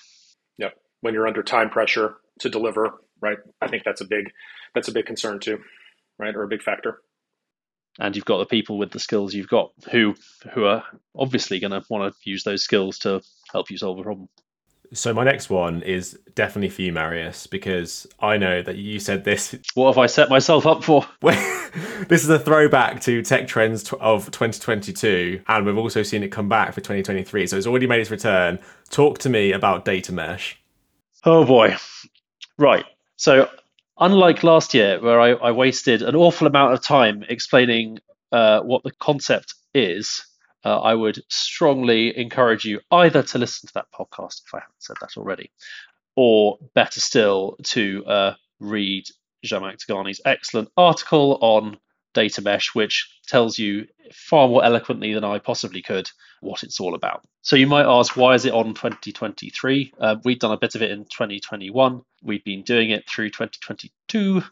[0.59, 0.75] Yep.
[1.01, 4.33] When you're under time pressure to deliver right i think that's a big
[4.75, 5.59] that's a big concern too
[6.19, 7.01] right or a big factor
[7.99, 10.15] and you've got the people with the skills you've got who
[10.53, 10.85] who are
[11.17, 13.21] obviously going to want to use those skills to
[13.53, 14.29] help you solve a problem.
[14.93, 19.25] So my next one is definitely for you, Marius, because I know that you said
[19.25, 19.55] this.
[19.75, 21.07] What have I set myself up for?
[21.23, 26.49] this is a throwback to tech trends of 2022, and we've also seen it come
[26.49, 27.47] back for 2023.
[27.47, 28.59] So it's already made its return.
[28.91, 30.61] Talk to me about data mesh.
[31.25, 31.77] Oh boy,
[32.59, 32.85] right.
[33.15, 33.49] So
[34.01, 37.99] unlike last year, where I, I wasted an awful amount of time explaining
[38.33, 40.25] uh, what the concept is,
[40.65, 44.75] uh, I would strongly encourage you either to listen to that podcast if I haven't
[44.83, 45.51] said that already,
[46.17, 49.05] or better still, to uh, read
[49.45, 51.79] Zhamak Dehghani's excellent article on
[52.15, 56.95] data mesh, which tells you far more eloquently than I possibly could what it's all
[56.95, 57.23] about.
[57.43, 59.95] So you might ask, why is it on 2023?
[59.99, 62.03] Uh, we've done a bit of it in 2021.
[62.23, 64.43] We've been doing it through 2022.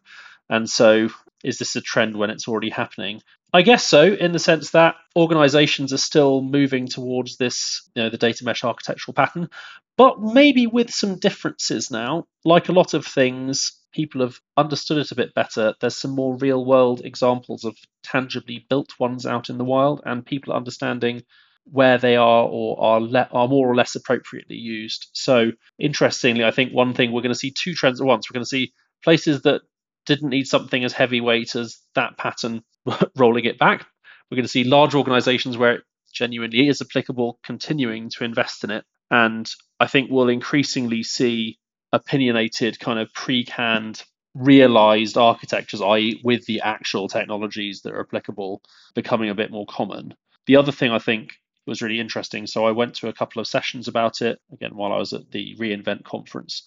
[0.48, 1.08] And so
[1.44, 3.22] is this a trend when it's already happening?
[3.52, 8.10] I guess so, in the sense that organizations are still moving towards this, you know,
[8.10, 9.48] the data mesh architectural pattern,
[9.96, 12.26] but maybe with some differences now.
[12.44, 15.74] Like a lot of things, people have understood it a bit better.
[15.80, 20.24] There's some more real world examples of tangibly built ones out in the wild, and
[20.24, 21.22] people are understanding
[21.70, 25.08] where they are or are le- are more or less appropriately used.
[25.12, 28.28] So interestingly, I think one thing we're going to see two trends at once.
[28.28, 28.72] We're going to see
[29.04, 29.62] places that
[30.06, 32.62] didn't need something as heavyweight as that pattern
[33.16, 33.86] rolling it back.
[34.30, 38.70] We're going to see large organizations where it genuinely is applicable continuing to invest in
[38.70, 38.84] it.
[39.10, 39.48] And
[39.78, 41.58] I think we'll increasingly see
[41.92, 48.62] opinionated, kind of pre canned, realized architectures, i.e., with the actual technologies that are applicable,
[48.94, 50.14] becoming a bit more common.
[50.46, 51.34] The other thing I think
[51.66, 52.46] was really interesting.
[52.46, 55.30] So I went to a couple of sessions about it again while I was at
[55.30, 56.62] the reInvent conference.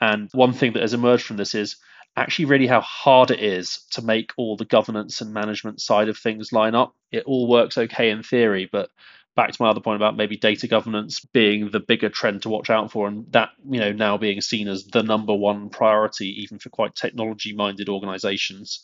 [0.00, 1.76] And one thing that has emerged from this is
[2.16, 6.16] actually really how hard it is to make all the governance and management side of
[6.16, 6.94] things line up.
[7.12, 8.90] It all works okay in theory, but
[9.36, 12.70] back to my other point about maybe data governance being the bigger trend to watch
[12.70, 16.58] out for and that you know now being seen as the number one priority even
[16.58, 18.82] for quite technology minded organizations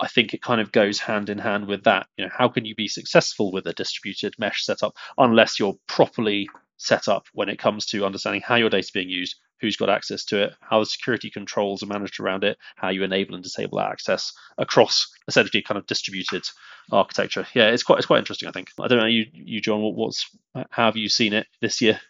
[0.00, 2.06] I think it kind of goes hand in hand with that.
[2.16, 6.48] You know, how can you be successful with a distributed mesh setup unless you're properly
[6.76, 9.90] set up when it comes to understanding how your data is being used, who's got
[9.90, 13.44] access to it, how the security controls are managed around it, how you enable and
[13.44, 16.42] disable access across essentially kind of distributed
[16.90, 17.46] architecture.
[17.54, 18.48] Yeah, it's quite it's quite interesting.
[18.48, 18.70] I think.
[18.80, 19.80] I don't know you you John.
[19.80, 20.28] What, what's
[20.70, 22.00] how have you seen it this year?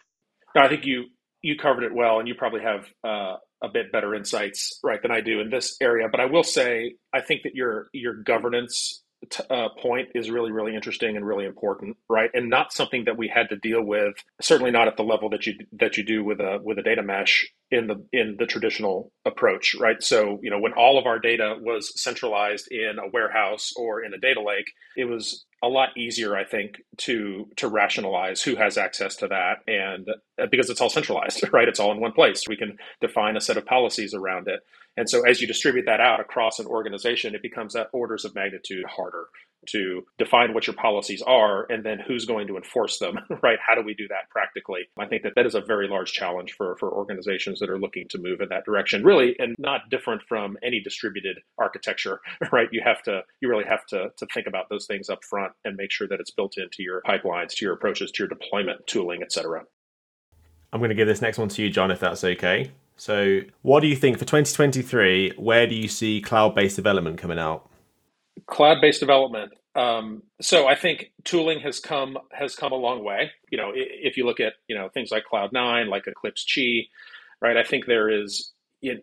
[0.55, 1.05] I think you
[1.41, 5.11] you covered it well, and you probably have uh, a bit better insights right than
[5.11, 6.07] I do in this area.
[6.09, 10.51] But I will say, I think that your your governance t- uh, point is really
[10.51, 12.29] really interesting and really important, right?
[12.33, 14.15] And not something that we had to deal with.
[14.41, 17.03] Certainly not at the level that you that you do with a with a data
[17.03, 20.01] mesh in the in the traditional approach, right?
[20.01, 24.13] So you know when all of our data was centralized in a warehouse or in
[24.13, 28.77] a data lake, it was a lot easier, I think, to to rationalize who has
[28.77, 30.07] access to that, and
[30.41, 31.67] uh, because it's all centralized, right?
[31.67, 32.43] It's all in one place.
[32.47, 34.61] We can define a set of policies around it,
[34.97, 38.35] and so as you distribute that out across an organization, it becomes at orders of
[38.35, 39.25] magnitude harder
[39.67, 43.59] to define what your policies are and then who's going to enforce them, right?
[43.65, 44.81] How do we do that practically?
[44.97, 48.07] I think that that is a very large challenge for, for organizations that are looking
[48.09, 52.19] to move in that direction, really, and not different from any distributed architecture,
[52.51, 52.69] right?
[52.71, 55.75] You have to, you really have to, to think about those things up front and
[55.75, 59.21] make sure that it's built into your pipelines, to your approaches, to your deployment tooling,
[59.21, 59.63] et cetera.
[60.73, 62.71] I'm going to give this next one to you, John, if that's okay.
[62.95, 65.33] So, what do you think for 2023?
[65.37, 67.67] Where do you see cloud based development coming out?
[68.47, 69.53] Cloud based development.
[69.75, 73.31] Um, so I think tooling has come has come a long way.
[73.51, 76.87] You know, if you look at you know things like Cloud Nine, like Eclipse Che,
[77.41, 77.57] right?
[77.57, 78.51] I think there is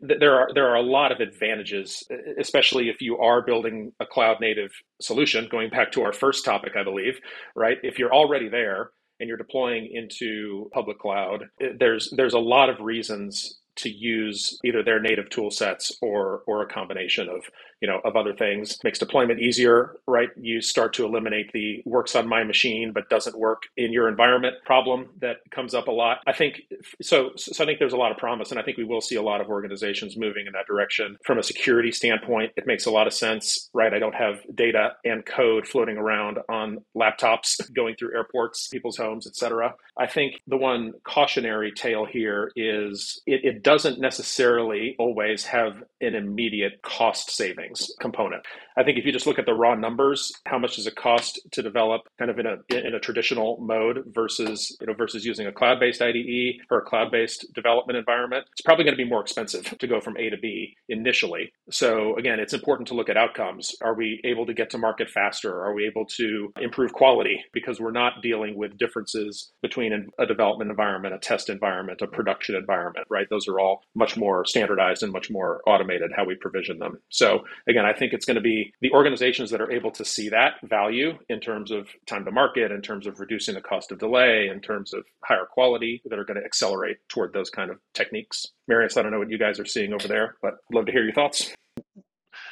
[0.01, 2.05] there are there are a lot of advantages,
[2.39, 5.49] especially if you are building a cloud native solution.
[5.51, 7.19] Going back to our first topic, I believe,
[7.57, 7.79] right?
[7.83, 11.45] If you're already there and you're deploying into public cloud,
[11.79, 16.63] there's there's a lot of reasons to use either their native tool sets or or
[16.63, 17.43] a combination of
[17.81, 18.79] you know of other things.
[18.85, 20.31] Makes deployment easier right?
[20.37, 24.57] You start to eliminate the works on my machine but doesn't work in your environment
[24.65, 26.19] problem that comes up a lot.
[26.27, 26.63] I think
[27.03, 29.17] so so i think there's a lot of promise and i think we will see
[29.17, 31.17] a lot of organizations moving in that direction.
[31.25, 33.93] From a security standpoint it makes a lot of sense right?
[33.93, 39.27] I don't have data and code floating around on laptops going through airports people's homes
[39.27, 45.83] etc i think the one cautionary tale here is it, it doesn't necessarily always have
[46.01, 47.68] an immediate cost saving
[48.01, 48.43] component.
[48.79, 51.41] I think if you just look at the raw numbers, how much does it cost
[51.51, 55.49] to develop kind of in a in a traditional mode versus you know versus using
[55.49, 59.65] a cloud-based IDE or a cloud-based development environment, it's probably going to be more expensive
[59.79, 61.53] to go from A to B initially.
[61.71, 63.75] So again, it's important to look at outcomes.
[63.83, 65.61] Are we able to get to market faster?
[65.61, 70.71] Are we able to improve quality because we're not dealing with differences between a development
[70.71, 73.27] environment, a test environment, a production environment, right?
[73.29, 76.99] Those are all much more standardized and much more automated how we provision them.
[77.09, 80.29] So again, I think it's going to be the organizations that are able to see
[80.29, 83.99] that value in terms of time to market, in terms of reducing the cost of
[83.99, 87.79] delay, in terms of higher quality that are going to accelerate toward those kind of
[87.95, 88.47] techniques.
[88.67, 91.05] Marius, I don't know what you guys are seeing over there, but love to hear
[91.05, 91.53] your thoughts.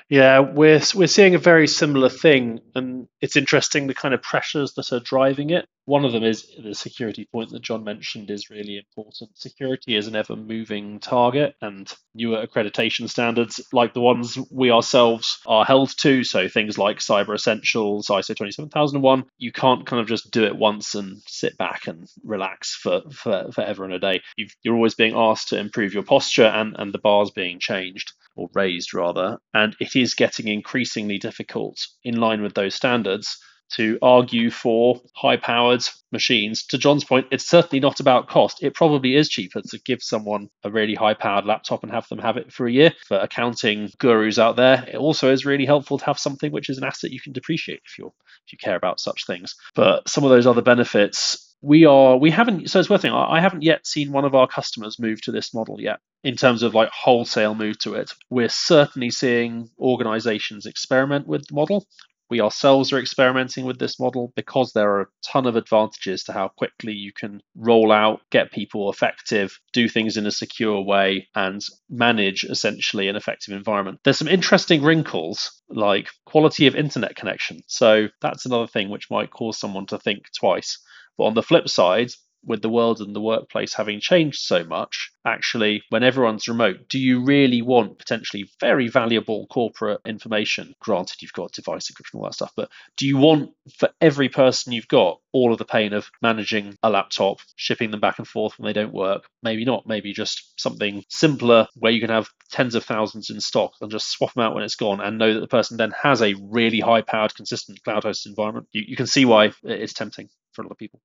[0.09, 4.75] Yeah, we're we're seeing a very similar thing, and it's interesting the kind of pressures
[4.75, 5.67] that are driving it.
[5.85, 9.37] One of them is the security point that John mentioned is really important.
[9.37, 15.41] Security is an ever moving target, and newer accreditation standards, like the ones we ourselves
[15.45, 20.31] are held to, so things like Cyber Essentials, ISO 27001, you can't kind of just
[20.31, 24.21] do it once and sit back and relax for, for forever and a day.
[24.37, 28.13] you you're always being asked to improve your posture, and, and the bar's being changed
[28.37, 33.99] or raised rather, and it is getting increasingly difficult in line with those standards to
[34.01, 36.65] argue for high powered machines.
[36.67, 38.63] To John's point, it's certainly not about cost.
[38.63, 42.19] It probably is cheaper to give someone a really high powered laptop and have them
[42.19, 42.93] have it for a year.
[43.07, 46.79] For accounting gurus out there, it also is really helpful to have something which is
[46.79, 48.13] an asset you can depreciate if you
[48.47, 49.57] if you care about such things.
[49.75, 53.41] But some of those other benefits we are we haven't so it's worth saying I
[53.41, 56.75] haven't yet seen one of our customers move to this model yet in terms of
[56.75, 58.13] like wholesale move to it.
[58.31, 61.87] We're certainly seeing organizations experiment with the model.
[62.29, 66.33] We ourselves are experimenting with this model because there are a ton of advantages to
[66.33, 71.29] how quickly you can roll out, get people effective, do things in a secure way,
[71.37, 74.01] and manage essentially an effective environment.
[74.03, 77.61] There's some interesting wrinkles like quality of internet connection.
[77.69, 80.81] So that's another thing which might cause someone to think twice
[81.17, 82.11] but on the flip side,
[82.47, 86.99] with the world and the workplace having changed so much, actually, when everyone's remote, do
[86.99, 90.73] you really want potentially very valuable corporate information?
[90.81, 94.73] Granted, you've got device encryption, all that stuff, but do you want for every person
[94.73, 98.59] you've got all of the pain of managing a laptop, shipping them back and forth
[98.59, 99.25] when they don't work?
[99.43, 99.87] Maybe not.
[99.87, 104.09] Maybe just something simpler where you can have tens of thousands in stock and just
[104.09, 106.81] swap them out when it's gone and know that the person then has a really
[106.81, 108.69] high powered, consistent cloud hosted environment.
[108.71, 111.01] You, you can see why it's tempting for of people.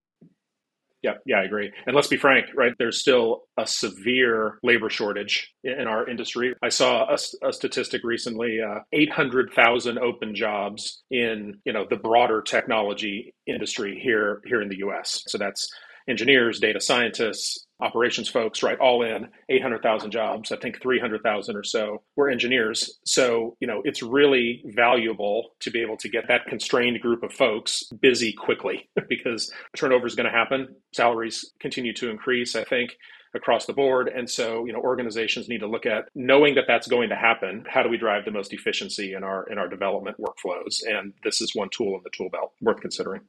[1.04, 1.72] Yeah, yeah, I agree.
[1.88, 2.74] And let's be frank, right?
[2.80, 6.56] There's still a severe labor shortage in our industry.
[6.62, 12.44] I saw a, a statistic recently: uh, 800,000 open jobs in you know the broader
[12.44, 15.24] technology industry here here in the U.S.
[15.28, 15.70] So that's
[16.10, 20.52] engineers, data scientists, operations folks, right, all in 800,000 jobs.
[20.52, 23.00] I think 300,000 or so were engineers.
[23.06, 27.34] So, you know, it's really valuable to be able to get that constrained group of
[27.34, 30.76] folks busy quickly because turnover is going to happen.
[30.94, 32.96] Salaries continue to increase, I think
[33.34, 36.88] across the board and so you know organizations need to look at knowing that that's
[36.88, 40.18] going to happen how do we drive the most efficiency in our in our development
[40.20, 43.22] workflows and this is one tool in the tool belt worth considering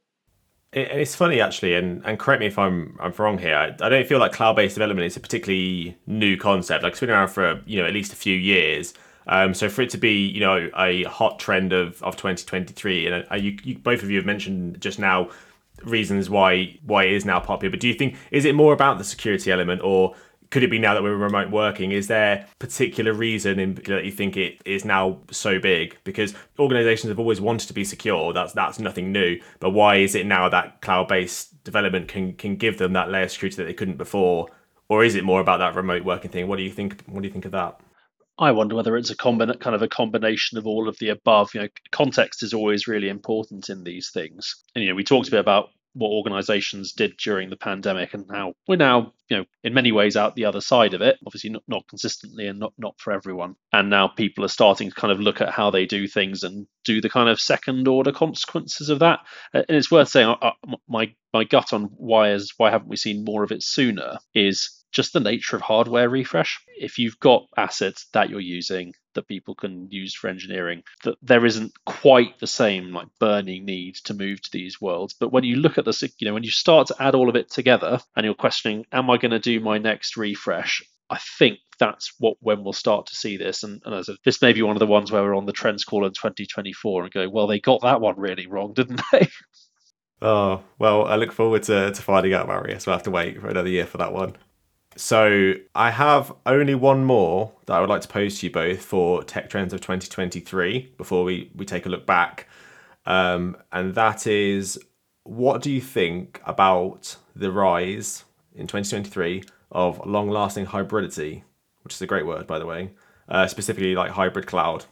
[0.73, 3.55] it's funny actually, and, and correct me if I'm I'm wrong here.
[3.55, 6.83] I, I don't feel like cloud based development is a particularly new concept.
[6.83, 8.93] Like it's been around for you know at least a few years.
[9.27, 13.25] Um, so for it to be, you know, a hot trend of, of 2023, and
[13.31, 15.29] uh, you, you, both of you have mentioned just now
[15.83, 17.71] reasons why why it is now popular.
[17.71, 20.15] But do you think is it more about the security element, or
[20.53, 21.91] could it be now that we're remote working?
[21.91, 25.97] Is there particular reason in that you think it is now so big?
[26.03, 28.33] Because organizations have always wanted to be secure.
[28.33, 29.39] That's that's nothing new.
[29.59, 33.23] But why is it now that cloud based development can can give them that layer
[33.23, 34.47] of security that they couldn't before?
[34.89, 36.47] Or is it more about that remote working thing?
[36.47, 37.01] What do you think?
[37.07, 37.79] What do you think of that?
[38.37, 41.55] I wonder whether it's a kind of a combination of all of the above.
[41.55, 44.55] You know, context is always really important in these things.
[44.75, 48.25] And you know, we talked a bit about what organizations did during the pandemic and
[48.31, 51.17] how we're now, you know, in many ways out the other side of it.
[51.25, 53.55] Obviously, not, not consistently and not, not for everyone.
[53.71, 56.67] And now people are starting to kind of look at how they do things and
[56.83, 59.19] do the kind of second order consequences of that.
[59.53, 60.51] And it's worth saying, uh,
[60.87, 64.83] my my gut on why is why haven't we seen more of it sooner is
[64.91, 66.59] just the nature of hardware refresh.
[66.77, 71.45] If you've got assets that you're using that people can use for engineering, that there
[71.45, 75.13] isn't quite the same like burning need to move to these worlds.
[75.13, 77.35] But when you look at the, you know, when you start to add all of
[77.35, 80.83] it together and you're questioning, am I going to do my next refresh?
[81.09, 83.63] I think that's what when we'll start to see this.
[83.63, 86.05] And, and this may be one of the ones where we're on the trends call
[86.05, 89.27] in 2024 and go, well, they got that one really wrong, didn't they?
[90.21, 92.87] Oh well, I look forward to, to finding out, Marius.
[92.87, 94.37] We'll have to wait for another year for that one.
[94.95, 98.81] So I have only one more that I would like to pose to you both
[98.81, 102.47] for tech trends of 2023 before we, we take a look back.
[103.05, 104.79] Um, and that is
[105.23, 108.25] what do you think about the rise
[108.55, 111.43] in 2023 of long lasting hybridity,
[111.83, 112.91] which is a great word, by the way,
[113.29, 114.85] uh, specifically like hybrid cloud?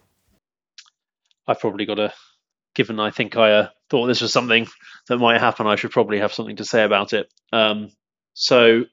[1.48, 2.14] I've probably got a,
[2.74, 4.68] given I think I uh, thought this was something
[5.08, 7.32] that might happen, I should probably have something to say about it.
[7.54, 7.92] Um,
[8.34, 8.86] so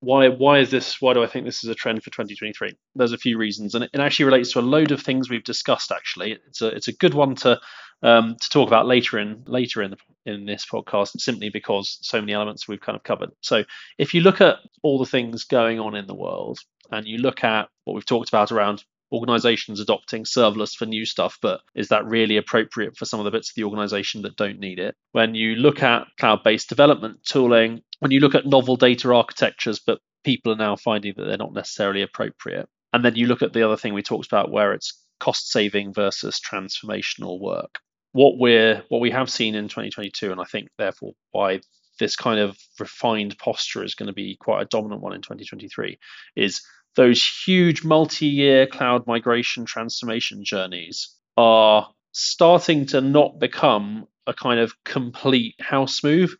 [0.00, 3.12] why why is this why do i think this is a trend for 2023 there's
[3.12, 6.38] a few reasons and it, actually relates to a load of things we've discussed actually.
[6.48, 7.60] It's a it's a good one to
[8.02, 12.20] um, to talk about later in later in the, in this podcast simply because so
[12.20, 13.30] many elements we've kind of covered.
[13.40, 13.64] So
[13.98, 16.58] if you look at all the things going on in the world
[16.90, 21.38] and you look at what we've talked about around organizations adopting serverless for new stuff,
[21.40, 24.58] but is that really appropriate for some of the bits of the organization that don't
[24.58, 24.94] need it?
[25.12, 29.80] When you look at cloud based development tooling, when you look at novel data architectures,
[29.84, 32.68] but people are now finding that they're not necessarily appropriate.
[32.92, 35.92] And then you look at the other thing we talked about where it's cost saving
[35.92, 37.78] versus transformational work.
[38.12, 41.60] What we're what we have seen in 2022, and I think therefore why
[41.98, 45.98] this kind of refined posture is going to be quite a dominant one in 2023,
[46.36, 46.62] is
[46.98, 54.72] those huge multi-year cloud migration transformation journeys are starting to not become a kind of
[54.84, 56.34] complete house move.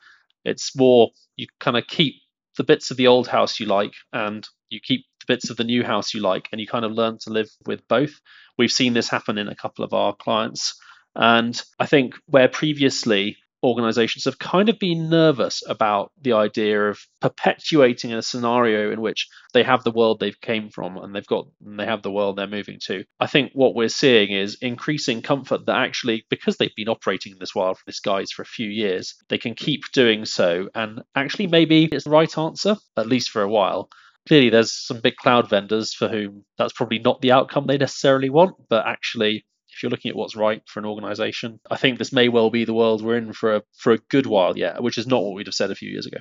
[0.44, 2.16] It's more you kind of keep
[2.56, 5.62] the bits of the old house you like and you keep the bits of the
[5.62, 8.20] new house you like and you kind of learn to live with both.
[8.58, 10.74] We've seen this happen in a couple of our clients.
[11.14, 16.98] And I think where previously organizations have kind of been nervous about the idea of
[17.20, 21.46] perpetuating a scenario in which they have the world they've came from and they've got
[21.64, 23.04] and they have the world they're moving to.
[23.18, 27.38] I think what we're seeing is increasing comfort that actually because they've been operating in
[27.38, 30.68] this world for this guise for a few years they can keep doing so.
[30.74, 33.88] And actually maybe it's the right answer at least for a while.
[34.28, 38.30] Clearly there's some big cloud vendors for whom that's probably not the outcome they necessarily
[38.30, 42.12] want but actually if you're looking at what's right for an organization, I think this
[42.12, 44.98] may well be the world we're in for a, for a good while yet, which
[44.98, 46.18] is not what we'd have said a few years ago.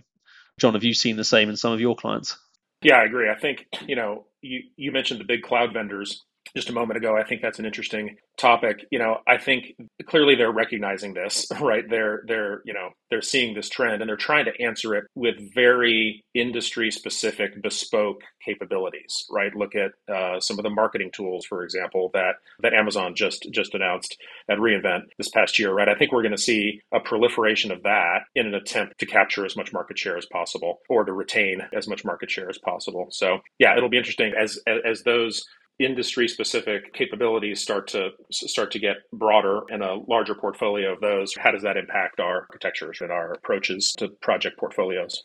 [0.60, 2.38] John, have you seen the same in some of your clients?
[2.82, 3.30] Yeah, I agree.
[3.30, 6.24] I think, you know, you, you mentioned the big cloud vendors
[6.56, 7.16] just a moment ago.
[7.16, 8.86] I think that's an interesting topic.
[8.92, 9.74] You know, I think
[10.06, 11.88] clearly they're recognizing this, right?
[11.90, 15.36] They're they're you know they're seeing this trend and they're trying to answer it with
[15.54, 19.56] very industry specific, bespoke capabilities, right?
[19.56, 23.74] Look at uh, some of the marketing tools, for example, that that Amazon just just
[23.74, 24.18] announced
[24.50, 25.90] at reInvent this past year, right?
[25.90, 29.46] I think we're going to see a proliferation of that in an attempt to capture
[29.46, 33.08] as much market share as possible or to retain as much market share as possible.
[33.12, 35.46] So yeah, it'll be interesting as as, as those
[35.80, 41.36] industry specific capabilities start to start to get broader and a larger portfolio of those
[41.38, 45.24] how does that impact our architectures and our approaches to project portfolios?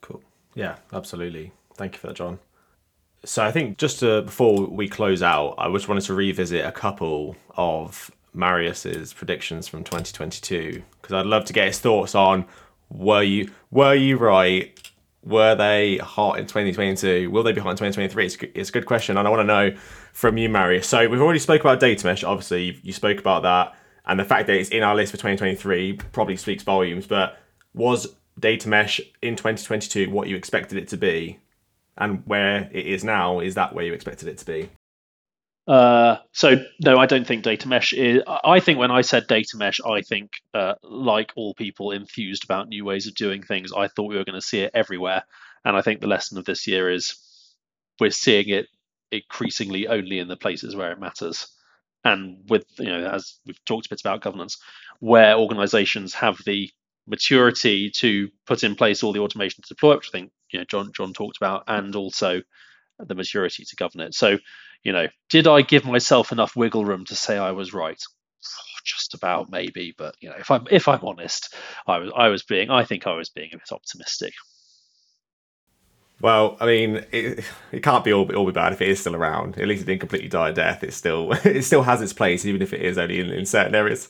[0.00, 0.22] Cool.
[0.54, 1.52] Yeah absolutely.
[1.74, 2.38] Thank you for that john.
[3.24, 6.72] So i think just to, before we close out i just wanted to revisit a
[6.72, 12.44] couple of marius's predictions from 2022 because i'd love to get his thoughts on
[12.90, 14.92] were you were you right
[15.24, 17.30] were they hot in 2022?
[17.30, 18.26] Will they be hot in 2023?
[18.26, 19.76] It's, it's a good question, and I want to know
[20.12, 20.86] from you, Marius.
[20.86, 22.22] So we've already spoke about data mesh.
[22.22, 23.74] Obviously, you, you spoke about that,
[24.06, 27.06] and the fact that it's in our list for 2023 probably speaks volumes.
[27.06, 27.40] But
[27.72, 31.38] was data mesh in 2022 what you expected it to be,
[31.96, 33.40] and where it is now?
[33.40, 34.68] Is that where you expected it to be?
[35.66, 38.22] Uh, so no, I don't think data mesh is.
[38.26, 42.68] I think when I said data mesh, I think uh, like all people enthused about
[42.68, 45.24] new ways of doing things, I thought we were going to see it everywhere.
[45.64, 47.16] And I think the lesson of this year is
[47.98, 48.66] we're seeing it
[49.10, 51.46] increasingly only in the places where it matters.
[52.04, 54.58] And with you know, as we've talked a bit about governance,
[55.00, 56.70] where organizations have the
[57.06, 60.66] maturity to put in place all the automation to deploy, which I think you know
[60.66, 62.42] John John talked about, and also
[62.98, 64.14] the maturity to govern it.
[64.14, 64.38] So,
[64.82, 68.00] you know, did I give myself enough wiggle room to say I was right?
[68.84, 71.54] Just about, maybe, but you know, if I'm if I'm honest,
[71.86, 74.34] I was I was being I think I was being a bit optimistic.
[76.20, 79.16] Well, I mean, it, it can't be all, all be bad if it is still
[79.16, 79.58] around.
[79.58, 80.84] At least it didn't completely die a death.
[80.84, 83.74] It still it still has its place, even if it is only in, in certain
[83.74, 84.08] areas.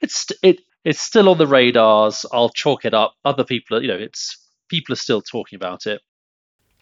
[0.00, 2.26] It's it it's still on the radars.
[2.32, 3.14] I'll chalk it up.
[3.24, 4.36] Other people, are, you know, it's
[4.68, 6.00] people are still talking about it.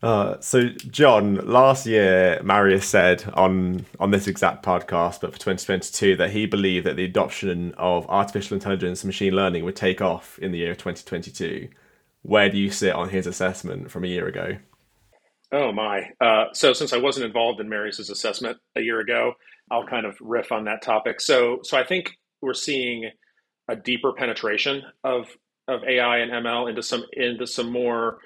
[0.03, 6.17] Uh, so, John, last year Marius said on on this exact podcast, but for 2022,
[6.17, 10.39] that he believed that the adoption of artificial intelligence and machine learning would take off
[10.39, 11.69] in the year of 2022.
[12.23, 14.57] Where do you sit on his assessment from a year ago?
[15.53, 16.11] Oh my!
[16.19, 19.35] Uh, so, since I wasn't involved in Marius's assessment a year ago,
[19.71, 21.21] I'll kind of riff on that topic.
[21.21, 23.11] So, so I think we're seeing
[23.69, 25.29] a deeper penetration of
[25.69, 28.19] of AI and ML into some into some more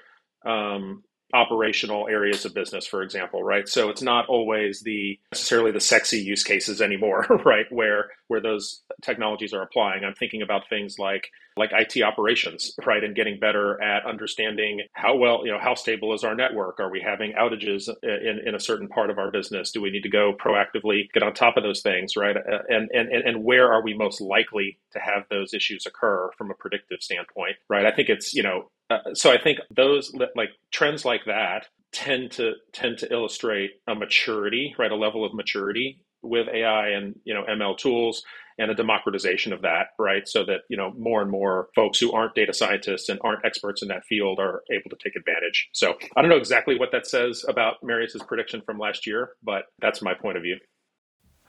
[0.45, 1.03] um,
[1.35, 3.67] operational areas of business, for example, right?
[3.67, 7.65] So it's not always the necessarily the sexy use cases anymore, right?
[7.69, 10.03] Where where those technologies are applying.
[10.03, 13.03] I'm thinking about things like like IT operations, right?
[13.03, 16.79] And getting better at understanding how well, you know, how stable is our network?
[16.79, 19.71] Are we having outages in, in a certain part of our business?
[19.71, 22.35] Do we need to go proactively get on top of those things, right?
[22.35, 26.51] Uh, and, and, and where are we most likely to have those issues occur from
[26.51, 27.85] a predictive standpoint, right?
[27.85, 32.31] I think it's, you know, uh, so I think those like trends like that tend
[32.31, 34.91] to tend to illustrate a maturity, right?
[34.91, 38.23] A level of maturity with AI and you know ML tools
[38.57, 40.27] and a democratization of that, right?
[40.27, 43.81] So that you know more and more folks who aren't data scientists and aren't experts
[43.81, 45.69] in that field are able to take advantage.
[45.73, 49.63] So I don't know exactly what that says about Marius's prediction from last year, but
[49.79, 50.57] that's my point of view.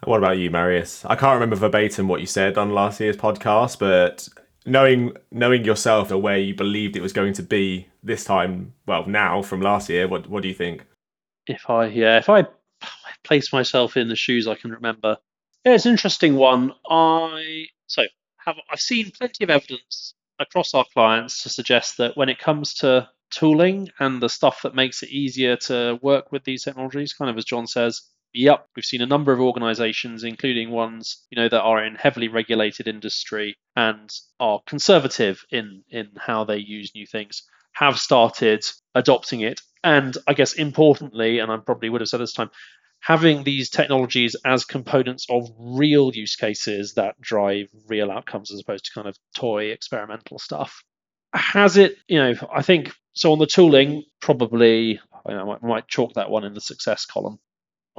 [0.05, 1.05] What about you, Marius?
[1.07, 4.29] I can't remember verbatim what you said on last year's podcast, but
[4.67, 9.07] knowing knowing yourself and where you believed it was going to be this time, well,
[9.07, 10.85] now from last year, what what do you think?
[11.47, 12.47] If I yeah, if I
[13.25, 15.17] place myself in the shoes, I can remember.
[15.65, 16.73] Yeah, it's an interesting one.
[16.89, 18.03] I so
[18.45, 22.75] have I've seen plenty of evidence across our clients to suggest that when it comes
[22.75, 27.31] to tooling and the stuff that makes it easier to work with these technologies, kind
[27.31, 28.03] of as John says,
[28.39, 32.29] Yep, we've seen a number of organizations, including ones you know that are in heavily
[32.29, 38.63] regulated industry and are conservative in in how they use new things, have started
[38.95, 39.63] adopting it.
[39.83, 42.51] And I guess importantly, and I probably would have said this time,
[43.01, 48.85] having these technologies as components of real use cases that drive real outcomes as opposed
[48.85, 50.83] to kind of toy experimental stuff.
[51.33, 55.89] Has it, you know, I think so on the tooling, probably I, know, I might
[55.89, 57.39] chalk that one in the success column.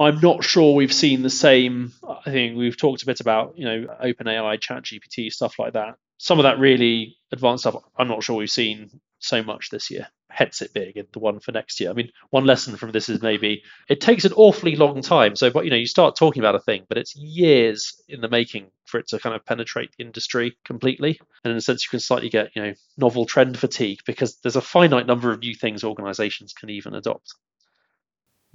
[0.00, 1.92] I'm not sure we've seen the same.
[2.06, 5.96] I think we've talked a bit about, you know, OpenAI, ChatGPT, stuff like that.
[6.18, 10.08] Some of that really advanced stuff, I'm not sure we've seen so much this year.
[10.30, 11.90] Hence it being the one for next year.
[11.90, 15.34] I mean, one lesson from this is maybe it takes an awfully long time.
[15.34, 18.28] So, but you know, you start talking about a thing, but it's years in the
[18.28, 21.18] making for it to kind of penetrate the industry completely.
[21.44, 24.56] And in a sense, you can slightly get, you know, novel trend fatigue because there's
[24.56, 27.34] a finite number of new things organizations can even adopt.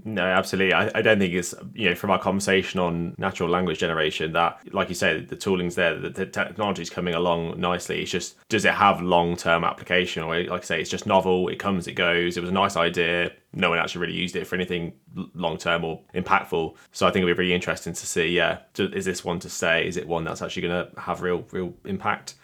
[0.05, 0.73] No, absolutely.
[0.73, 4.73] I, I don't think it's you know from our conversation on natural language generation that,
[4.73, 8.01] like you said, the tooling's there, the, the technology's coming along nicely.
[8.01, 11.47] It's just does it have long term application, or like I say, it's just novel.
[11.47, 12.35] It comes, it goes.
[12.35, 13.31] It was a nice idea.
[13.53, 14.93] No one actually really used it for anything
[15.35, 16.75] long term or impactful.
[16.91, 18.27] So I think it'll be really interesting to see.
[18.27, 19.87] Yeah, is this one to stay?
[19.87, 22.35] Is it one that's actually going to have real real impact?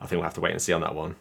[0.00, 1.14] I think we'll have to wait and see on that one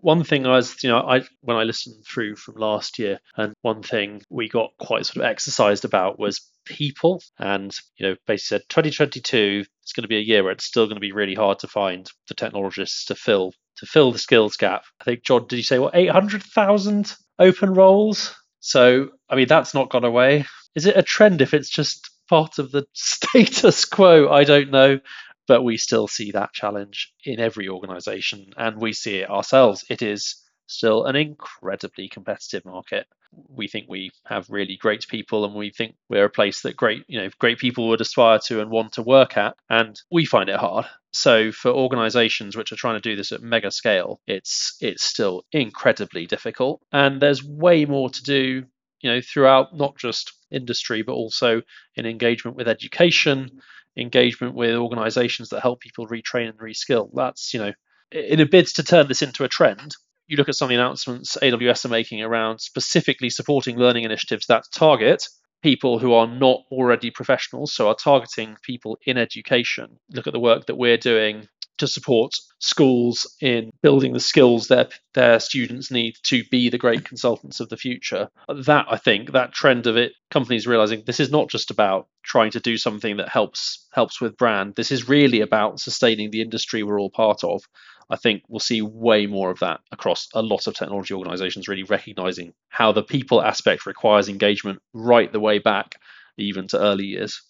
[0.00, 3.52] one thing I was, you know, I when I listened through from last year, and
[3.62, 8.58] one thing we got quite sort of exercised about was people, and you know, basically
[8.58, 11.34] said 2022 is going to be a year where it's still going to be really
[11.34, 14.84] hard to find the technologists to fill to fill the skills gap.
[15.00, 18.34] I think John, did you say what 800,000 open roles?
[18.60, 20.46] So I mean, that's not gone away.
[20.74, 24.30] Is it a trend if it's just part of the status quo?
[24.30, 25.00] I don't know
[25.48, 29.84] but we still see that challenge in every organization and we see it ourselves.
[29.88, 30.36] It is
[30.66, 33.06] still an incredibly competitive market.
[33.48, 37.04] We think we have really great people and we think we're a place that great,
[37.08, 40.48] you know, great people would aspire to and want to work at and we find
[40.48, 40.86] it hard.
[41.12, 45.44] So for organizations which are trying to do this at mega scale, it's it's still
[45.52, 48.64] incredibly difficult and there's way more to do,
[49.00, 51.62] you know, throughout not just industry, but also
[51.96, 53.60] in engagement with education,
[53.96, 57.10] engagement with organizations that help people retrain and reskill.
[57.14, 57.72] That's, you know,
[58.10, 59.94] in a bid to turn this into a trend,
[60.26, 64.46] you look at some of the announcements AWS are making around specifically supporting learning initiatives
[64.46, 65.26] that target
[65.62, 69.98] people who are not already professionals, so are targeting people in education.
[70.10, 71.46] Look at the work that we're doing
[71.78, 77.04] to support schools in building the skills that their students need to be the great
[77.04, 78.28] consultants of the future.
[78.48, 82.52] That I think that trend of it companies realizing this is not just about trying
[82.52, 84.74] to do something that helps helps with brand.
[84.76, 87.62] This is really about sustaining the industry we're all part of.
[88.10, 91.84] I think we'll see way more of that across a lot of technology organizations really
[91.84, 95.96] recognizing how the people aspect requires engagement right the way back
[96.36, 97.42] even to early years.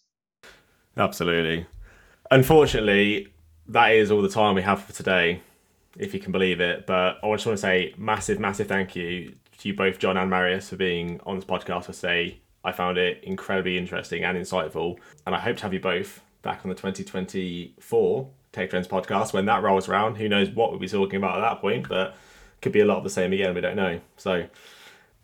[0.97, 1.67] Absolutely.
[2.31, 3.33] Unfortunately,
[3.73, 5.41] that is all the time we have for today,
[5.99, 6.87] if you can believe it.
[6.87, 10.31] But I just want to say massive, massive thank you to you both, John and
[10.31, 14.99] Marius, for being on this podcast to say I found it incredibly interesting and insightful.
[15.27, 19.47] And I hope to have you both back on the 2024 Tech Trends podcast when
[19.47, 20.17] that rolls around.
[20.17, 22.17] Who knows what we'll be talking about at that point, but
[22.61, 23.55] could be a lot of the same again.
[23.55, 24.01] We don't know.
[24.17, 24.47] So,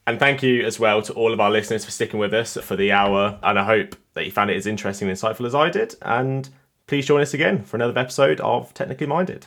[0.06, 2.76] and thank you as well to all of our listeners for sticking with us for
[2.76, 3.38] the hour.
[3.42, 5.94] And I hope that you found it as interesting and insightful as I did.
[6.00, 6.48] And
[6.88, 9.46] please join us again for another episode of Technically Minded.